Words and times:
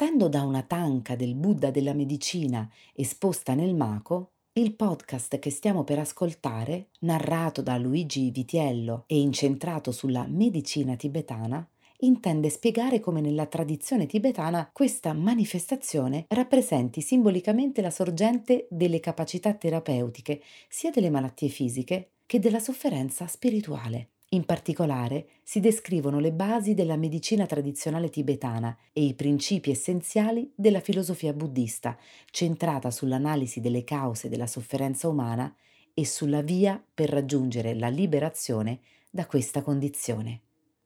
Partendo 0.00 0.30
da 0.30 0.44
una 0.44 0.62
tanca 0.62 1.14
del 1.14 1.34
Buddha 1.34 1.70
della 1.70 1.92
medicina 1.92 2.66
esposta 2.94 3.52
nel 3.52 3.74
Mako, 3.74 4.30
il 4.54 4.72
podcast 4.72 5.38
che 5.38 5.50
stiamo 5.50 5.84
per 5.84 5.98
ascoltare, 5.98 6.86
narrato 7.00 7.60
da 7.60 7.76
Luigi 7.76 8.30
Vitiello 8.30 9.04
e 9.06 9.20
incentrato 9.20 9.92
sulla 9.92 10.24
medicina 10.26 10.96
tibetana, 10.96 11.68
intende 11.98 12.48
spiegare 12.48 12.98
come 12.98 13.20
nella 13.20 13.44
tradizione 13.44 14.06
tibetana 14.06 14.70
questa 14.72 15.12
manifestazione 15.12 16.24
rappresenti 16.28 17.02
simbolicamente 17.02 17.82
la 17.82 17.90
sorgente 17.90 18.68
delle 18.70 19.00
capacità 19.00 19.52
terapeutiche 19.52 20.40
sia 20.70 20.90
delle 20.90 21.10
malattie 21.10 21.48
fisiche 21.48 22.12
che 22.24 22.38
della 22.38 22.58
sofferenza 22.58 23.26
spirituale. 23.26 24.08
In 24.32 24.44
particolare 24.44 25.26
si 25.42 25.58
descrivono 25.58 26.20
le 26.20 26.30
basi 26.30 26.74
della 26.74 26.94
medicina 26.94 27.46
tradizionale 27.46 28.10
tibetana 28.10 28.76
e 28.92 29.02
i 29.02 29.14
principi 29.14 29.72
essenziali 29.72 30.52
della 30.54 30.78
filosofia 30.78 31.32
buddista, 31.32 31.98
centrata 32.30 32.92
sull'analisi 32.92 33.60
delle 33.60 33.82
cause 33.82 34.28
della 34.28 34.46
sofferenza 34.46 35.08
umana 35.08 35.52
e 35.92 36.06
sulla 36.06 36.42
via 36.42 36.80
per 36.94 37.08
raggiungere 37.10 37.74
la 37.74 37.88
liberazione 37.88 38.78
da 39.10 39.26
questa 39.26 39.62
condizione. 39.62 40.42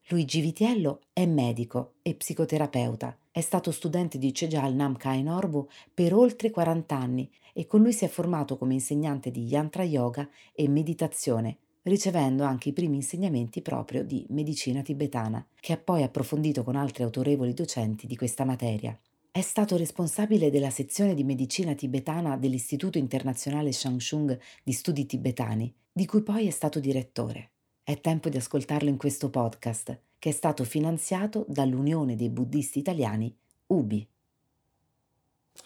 Luigi 0.08 0.40
Vitiello 0.40 1.02
è 1.12 1.26
medico 1.26 1.96
e 2.00 2.14
psicoterapeuta. 2.14 3.18
È 3.30 3.42
stato 3.42 3.72
studente 3.72 4.16
di 4.16 4.32
Chejal 4.32 4.72
Namkhai 4.74 5.22
Norbu 5.22 5.69
per 5.92 6.14
oltre 6.14 6.50
40 6.50 6.97
anni 6.97 7.30
e 7.52 7.66
con 7.66 7.82
lui 7.82 7.92
si 7.92 8.06
è 8.06 8.08
formato 8.08 8.56
come 8.56 8.72
insegnante 8.72 9.30
di 9.30 9.44
yantra 9.44 9.82
yoga 9.82 10.26
e 10.54 10.66
meditazione 10.66 11.58
ricevendo 11.84 12.44
anche 12.44 12.68
i 12.68 12.72
primi 12.72 12.96
insegnamenti 12.96 13.62
proprio 13.62 14.04
di 14.04 14.27
medicina 14.30 14.82
tibetana, 14.82 15.44
che 15.58 15.72
ha 15.72 15.78
poi 15.78 16.02
approfondito 16.02 16.62
con 16.62 16.76
altri 16.76 17.02
autorevoli 17.02 17.54
docenti 17.54 18.06
di 18.06 18.16
questa 18.16 18.44
materia. 18.44 18.98
È 19.30 19.41
stato 19.41 19.76
responsabile 19.76 20.50
della 20.50 20.70
sezione 20.70 21.14
di 21.14 21.24
medicina 21.24 21.74
tibetana 21.74 22.36
dell'Istituto 22.36 22.98
internazionale 22.98 23.72
Shangshung 23.72 24.38
di 24.62 24.72
studi 24.72 25.06
tibetani, 25.06 25.74
di 25.92 26.06
cui 26.06 26.22
poi 26.22 26.46
è 26.46 26.50
stato 26.50 26.78
direttore. 26.78 27.50
È 27.82 28.00
tempo 28.00 28.28
di 28.28 28.36
ascoltarlo 28.36 28.88
in 28.88 28.96
questo 28.96 29.30
podcast, 29.30 29.98
che 30.19 30.28
è 30.28 30.32
stato 30.32 30.64
finanziato 30.64 31.44
dall'Unione 31.48 32.16
dei 32.16 32.30
Buddisti 32.30 32.78
Italiani, 32.78 33.34
UBI. 33.66 34.08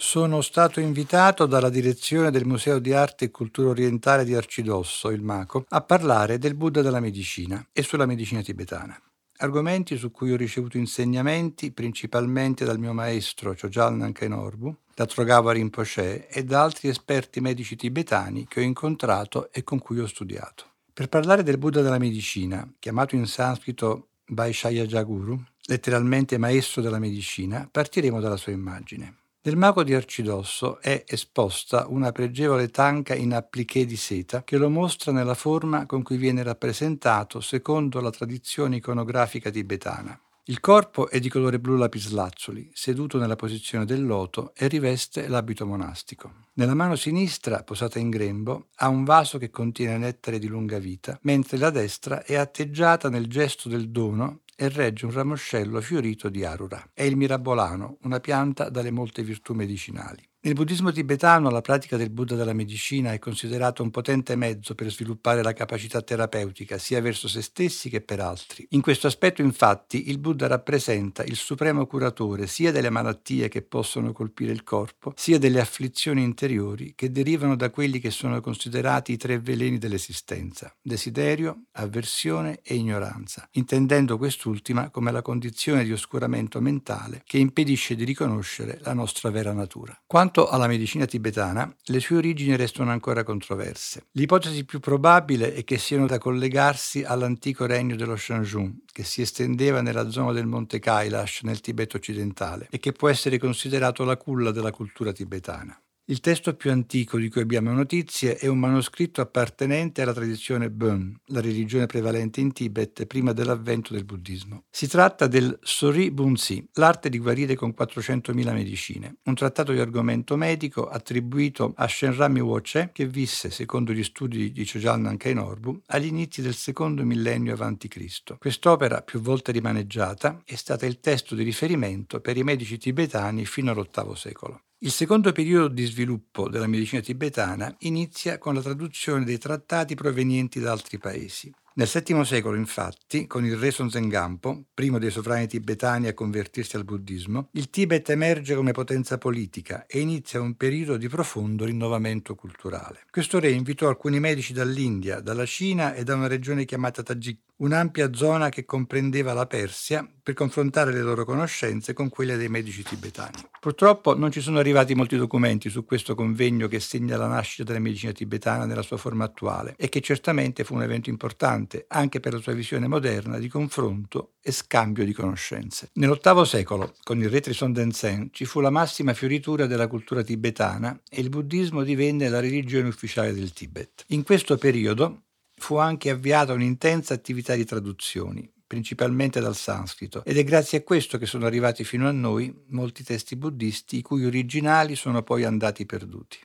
Sono 0.01 0.43
stato 0.43 0.81
invitato 0.81 1.45
dalla 1.45 1.69
direzione 1.69 2.31
del 2.31 2.47
Museo 2.47 2.79
di 2.79 2.93
Arte 2.93 3.27
e 3.27 3.31
Cultura 3.31 3.71
Orientale 3.71 4.25
di 4.25 4.35
Arcidosso, 4.35 5.11
il 5.11 5.23
MACO, 5.23 5.67
a 5.69 5.81
parlare 5.81 6.39
del 6.39 6.55
Buddha 6.55 6.83
della 6.83 7.01
medicina 7.01 7.67
e 7.73 7.83
sulla 7.83 8.07
medicina 8.07 8.41
tibetana. 8.41 8.97
Argomenti 9.39 9.97
su 9.97 10.11
cui 10.11 10.33
ho 10.33 10.37
ricevuto 10.37 10.79
insegnamenti 10.79 11.73
principalmente 11.73 12.65
dal 12.65 12.79
mio 12.79 12.93
maestro 12.93 13.55
Chojal 13.55 13.97
Nankai 13.97 14.29
Norbu, 14.29 14.77
da 14.95 15.05
Trogawa 15.05 15.53
Rinpoche 15.53 16.29
e 16.29 16.45
da 16.45 16.63
altri 16.63 16.89
esperti 16.89 17.41
medici 17.41 17.77
tibetani 17.77 18.47
che 18.47 18.61
ho 18.61 18.65
incontrato 18.65 19.53
e 19.53 19.63
con 19.63 19.79
cui 19.79 19.99
ho 19.99 20.07
studiato. 20.07 20.65
Per 20.93 21.09
parlare 21.09 21.43
del 21.43 21.59
Buddha 21.59 21.83
della 21.83 21.99
medicina, 21.99 22.67
chiamato 22.79 23.15
in 23.15 23.27
sanscrito 23.27 24.09
Vaishaya 24.29 24.87
Jaguru, 24.87 25.39
letteralmente 25.67 26.39
maestro 26.39 26.83
della 26.83 26.99
medicina, 26.99 27.69
partiremo 27.71 28.21
dalla 28.21 28.37
sua 28.37 28.53
immagine. 28.53 29.17
Nel 29.49 29.57
mago 29.57 29.83
di 29.83 29.95
Arcidosso 29.95 30.79
è 30.79 31.05
esposta 31.07 31.87
una 31.89 32.13
pregevole 32.13 32.69
tanca 32.69 33.15
in 33.15 33.33
appliché 33.33 33.87
di 33.87 33.97
seta 33.97 34.45
che 34.45 34.59
lo 34.59 34.69
mostra 34.69 35.11
nella 35.11 35.33
forma 35.33 35.87
con 35.87 36.03
cui 36.03 36.19
viene 36.19 36.43
rappresentato 36.43 37.41
secondo 37.41 38.03
la 38.03 38.11
tradizione 38.11 38.77
iconografica 38.77 39.49
tibetana. 39.49 40.21
Il 40.45 40.61
corpo 40.61 41.09
è 41.09 41.19
di 41.19 41.31
colore 41.31 41.59
blu 41.59 41.77
lapislazzuli, 41.77 42.71
seduto 42.75 43.17
nella 43.19 43.37
posizione 43.37 43.87
del 43.87 44.05
loto 44.05 44.53
e 44.55 44.69
riveste 44.69 45.29
l'abito 45.29 45.65
monastico. 45.65 46.31
Nella 46.55 46.75
mano 46.75 46.95
sinistra, 46.95 47.63
posata 47.63 47.99
in 47.99 48.11
grembo, 48.11 48.67
ha 48.77 48.89
un 48.89 49.05
vaso 49.05 49.39
che 49.39 49.49
contiene 49.49 49.97
nettare 49.97 50.39
di 50.39 50.47
lunga 50.47 50.79
vita, 50.79 51.19
mentre 51.23 51.57
la 51.57 51.71
destra 51.71 52.23
è 52.23 52.35
atteggiata 52.35 53.09
nel 53.09 53.29
gesto 53.29 53.71
del 53.71 53.89
dono 53.89 54.41
e 54.61 54.69
regge 54.69 55.07
un 55.07 55.13
ramoscello 55.13 55.81
fiorito 55.81 56.29
di 56.29 56.45
arura. 56.45 56.91
È 56.93 57.05
il 57.05 57.17
mirabolano, 57.17 57.99
una 58.03 58.19
pianta 58.19 58.69
dalle 58.69 58.91
molte 58.91 59.23
virtù 59.23 59.55
medicinali. 59.55 60.29
Nel 60.41 60.55
buddismo 60.55 60.93
tibetano 60.93 61.51
la 61.51 61.61
pratica 61.61 61.97
del 61.97 62.11
Buddha 62.11 62.37
della 62.37 62.53
medicina 62.53 63.13
è 63.13 63.19
considerata 63.19 63.83
un 63.83 63.91
potente 63.91 64.37
mezzo 64.37 64.77
per 64.77 64.89
sviluppare 64.89 65.43
la 65.43 65.53
capacità 65.53 66.01
terapeutica 66.01 66.79
sia 66.79 67.01
verso 67.01 67.27
se 67.27 67.43
stessi 67.43 67.91
che 67.91 68.01
per 68.03 68.21
altri. 68.21 68.65
In 68.71 68.81
questo 68.81 69.09
aspetto 69.09 69.43
infatti 69.43 70.09
il 70.11 70.19
Buddha 70.19 70.47
rappresenta 70.47 71.25
il 71.25 71.35
supremo 71.35 71.87
curatore 71.87 72.47
sia 72.47 72.71
delle 72.71 72.89
malattie 72.89 73.49
che 73.49 73.63
possono 73.63 74.13
colpire 74.13 74.53
il 74.53 74.63
corpo, 74.63 75.13
sia 75.17 75.41
delle 75.41 75.61
afflizioni 75.61 76.23
interiori 76.23 76.95
che 76.95 77.11
derivano 77.11 77.57
da 77.57 77.71
quelli 77.71 77.99
che 77.99 78.13
sono 78.13 78.41
considerati 78.41 79.13
i 79.13 79.17
tre 79.17 79.41
veleni 79.41 79.77
dell'esistenza, 79.77 80.73
desiderio, 80.81 81.65
avversione 81.73 82.61
e 82.63 82.77
ignoranza, 82.77 83.49
intendendo 83.55 84.17
quest'ultima 84.49 84.91
come 84.91 85.13
la 85.13 85.23
condizione 85.23 85.85
di 85.85 85.93
oscuramento 85.93 86.61
mentale 86.61 87.23
che 87.25 87.39
impedisce 87.39 87.95
di 87.95 88.05
riconoscere 88.05 88.79
la 88.83 88.95
nostra 88.95 89.31
vera 89.31 89.53
natura. 89.53 89.99
Quanto 90.07 90.49
alla 90.49 90.67
medicina 90.67 91.05
tibetana, 91.05 91.73
le 91.85 92.01
sue 92.01 92.17
origini 92.17 92.57
restano 92.57 92.91
ancora 92.91 93.23
controverse. 93.23 94.07
L'ipotesi 94.13 94.65
più 94.65 94.81
probabile 94.81 95.55
è 95.55 95.65
che 95.65 95.79
siano 95.79 96.07
da 96.07 96.19
collegarsi 96.19 97.03
all'antico 97.03 97.67
regno 97.67 97.97
dello 97.97 98.17
Shanjung, 98.17 98.85
che 98.91 99.05
si 99.05 99.21
estendeva 99.21 99.83
nella 99.83 100.11
zona 100.11 100.33
del 100.33 100.47
monte 100.47 100.79
Kailash 100.79 101.43
nel 101.43 101.61
Tibet 101.61 101.95
occidentale 101.95 102.67
e 102.71 102.79
che 102.79 102.93
può 102.93 103.09
essere 103.09 103.39
considerato 103.39 104.05
la 104.05 104.17
culla 104.17 104.51
della 104.51 104.71
cultura 104.71 105.13
tibetana. 105.13 105.79
Il 106.11 106.21
testo 106.21 106.57
più 106.57 106.71
antico 106.71 107.19
di 107.19 107.29
cui 107.29 107.43
abbiamo 107.43 107.71
notizie 107.71 108.39
è 108.39 108.47
un 108.47 108.59
manoscritto 108.59 109.21
appartenente 109.21 110.01
alla 110.01 110.15
tradizione 110.15 110.71
Bön, 110.71 111.15
la 111.27 111.43
religione 111.43 111.85
prevalente 111.85 112.41
in 112.41 112.55
Tibet 112.55 113.05
prima 113.05 113.35
dell'avvento 113.35 113.93
del 113.93 114.07
buddismo. 114.07 114.65
Si 114.71 114.89
tratta 114.89 115.27
del 115.27 115.59
Sori 115.61 116.11
Bunzi, 116.11 116.67
l'arte 116.77 117.11
di 117.11 117.19
guarire 117.19 117.57
con 117.57 117.75
400.000 117.79 118.55
medicine, 118.55 119.17
un 119.25 119.35
trattato 119.35 119.73
di 119.73 119.81
argomento 119.81 120.35
medico 120.39 120.89
attribuito 120.89 121.75
a 121.77 121.87
Shenrami 121.87 122.41
Woche 122.41 122.89
che 122.95 123.07
visse, 123.07 123.51
secondo 123.51 123.93
gli 123.93 124.03
studi 124.03 124.51
di 124.51 124.65
Chojal 124.65 125.01
Nankai 125.01 125.35
Norbu, 125.35 125.83
agli 125.89 126.07
inizi 126.07 126.41
del 126.41 126.55
secondo 126.55 127.05
millennio 127.05 127.53
a.C. 127.53 128.39
Quest'opera, 128.39 129.03
più 129.03 129.21
volte 129.21 129.53
rimaneggiata, 129.53 130.41
è 130.47 130.55
stata 130.55 130.87
il 130.87 131.01
testo 131.01 131.35
di 131.35 131.43
riferimento 131.43 132.21
per 132.21 132.39
i 132.39 132.45
medici 132.45 132.79
tibetani 132.79 133.45
fino 133.45 133.73
all'VIII 133.73 134.17
secolo. 134.17 134.63
Il 134.81 134.93
secondo 134.93 135.33
periodo 135.33 135.67
di 135.67 135.85
sviluppo 135.87 136.49
della 136.49 136.69
medicina 136.69 137.01
tibetana 137.01 137.75
inizia 137.81 138.39
con 138.39 138.55
la 138.55 138.61
traduzione 138.61 139.25
dei 139.25 139.37
trattati 139.37 139.97
provenienti 139.97 140.61
da 140.61 140.71
altri 140.71 140.99
paesi. 140.99 141.53
Nel 141.75 141.89
VII 141.89 142.25
secolo, 142.25 142.57
infatti, 142.57 143.27
con 143.27 143.45
il 143.45 143.57
re 143.57 143.73
Sonzengampo, 143.73 144.67
primo 144.73 145.01
dei 145.01 145.11
sovrani 145.11 145.49
tibetani 145.49 146.07
a 146.07 146.15
convertirsi 146.15 146.77
al 146.77 146.85
buddismo, 146.85 147.49
il 147.55 147.71
Tibet 147.71 148.09
emerge 148.11 148.55
come 148.55 148.71
potenza 148.71 149.19
politica 149.19 149.85
e 149.87 149.99
inizia 149.99 150.41
un 150.41 150.55
periodo 150.55 150.97
di 150.97 151.09
profondo 151.09 151.65
rinnovamento 151.65 152.37
culturale. 152.37 153.05
Questo 153.11 153.41
re 153.41 153.51
invitò 153.51 153.89
alcuni 153.89 154.21
medici 154.21 154.53
dall'India, 154.53 155.21
dalla 155.21 155.47
Cina 155.47 155.95
e 155.95 156.05
da 156.05 156.15
una 156.15 156.29
regione 156.29 156.65
chiamata 156.65 157.03
Tajik 157.03 157.48
un'ampia 157.59 158.13
zona 158.13 158.49
che 158.49 158.65
comprendeva 158.65 159.33
la 159.33 159.47
Persia 159.47 160.09
per 160.23 160.35
confrontare 160.35 160.93
le 160.93 161.01
loro 161.01 161.25
conoscenze 161.25 161.93
con 161.93 162.09
quelle 162.09 162.37
dei 162.37 162.49
medici 162.49 162.83
tibetani. 162.83 163.37
Purtroppo 163.61 164.17
non 164.17 164.31
ci 164.31 164.41
sono 164.41 164.59
arrivati 164.59 164.95
molti 164.95 165.17
documenti 165.17 165.71
su 165.71 165.85
questo 165.85 166.15
convegno 166.15 166.69
che 166.69 166.81
segna 166.81 167.17
la 167.17 167.27
nascita 167.27 167.65
della 167.65 167.79
medicina 167.79 168.13
tibetana 168.13 168.65
nella 168.67 168.83
sua 168.83 168.99
forma 168.99 169.25
attuale 169.25 169.75
e 169.77 169.89
che 169.89 170.01
certamente 170.01 170.65
fu 170.65 170.75
un 170.75 170.83
evento 170.83 171.11
importante 171.11 171.87
anche 171.89 172.21
per 172.21 172.35
la 172.35 172.41
sua 172.41 172.53
visione 172.53 172.87
moderna 172.87 173.39
di 173.39 173.49
confronto 173.49 174.35
e 174.43 174.53
scambio 174.53 175.05
di 175.05 175.13
conoscenze. 175.13 175.91
Nell'VIII 175.95 176.47
secolo, 176.47 176.95
con 177.03 177.19
il 177.21 177.29
re 177.29 177.41
Trisondensen, 177.41 178.29
ci 178.33 178.45
fu 178.45 178.61
la 178.61 178.71
massima 178.71 179.15
fioritura 179.15 179.67
della 179.67 179.89
cultura 179.89 180.23
tibetana 180.23 181.01
e 181.09 181.21
il 181.21 181.29
buddismo 181.31 181.83
divenne 181.83 182.29
la 182.29 182.41
religione 182.41 182.89
ufficiale 182.89 183.33
del 183.33 183.53
Tibet. 183.53 184.05
In 184.09 184.23
questo 184.23 184.57
periodo 184.57 185.23
fu 185.59 185.77
anche 185.77 186.11
avviata 186.11 186.53
un'intensa 186.53 187.15
attività 187.15 187.55
di 187.55 187.65
traduzioni, 187.65 188.51
principalmente 188.67 189.41
dal 189.41 189.57
sanscrito, 189.57 190.25
ed 190.25 190.39
è 190.39 190.45
grazie 190.45 190.79
a 190.79 190.83
questo 190.83 191.19
che 191.19 191.27
sono 191.27 191.47
arrivati 191.47 191.85
fino 191.85 192.09
a 192.09 192.13
noi 192.13 192.55
molti 192.69 193.03
testi 193.03 193.37
buddisti 193.37 193.99
i 193.99 194.03
cui 194.03 194.25
originali 194.25 194.97
sono 194.97 195.23
poi 195.23 195.45
andati 195.45 195.87
perduti. 195.87 196.39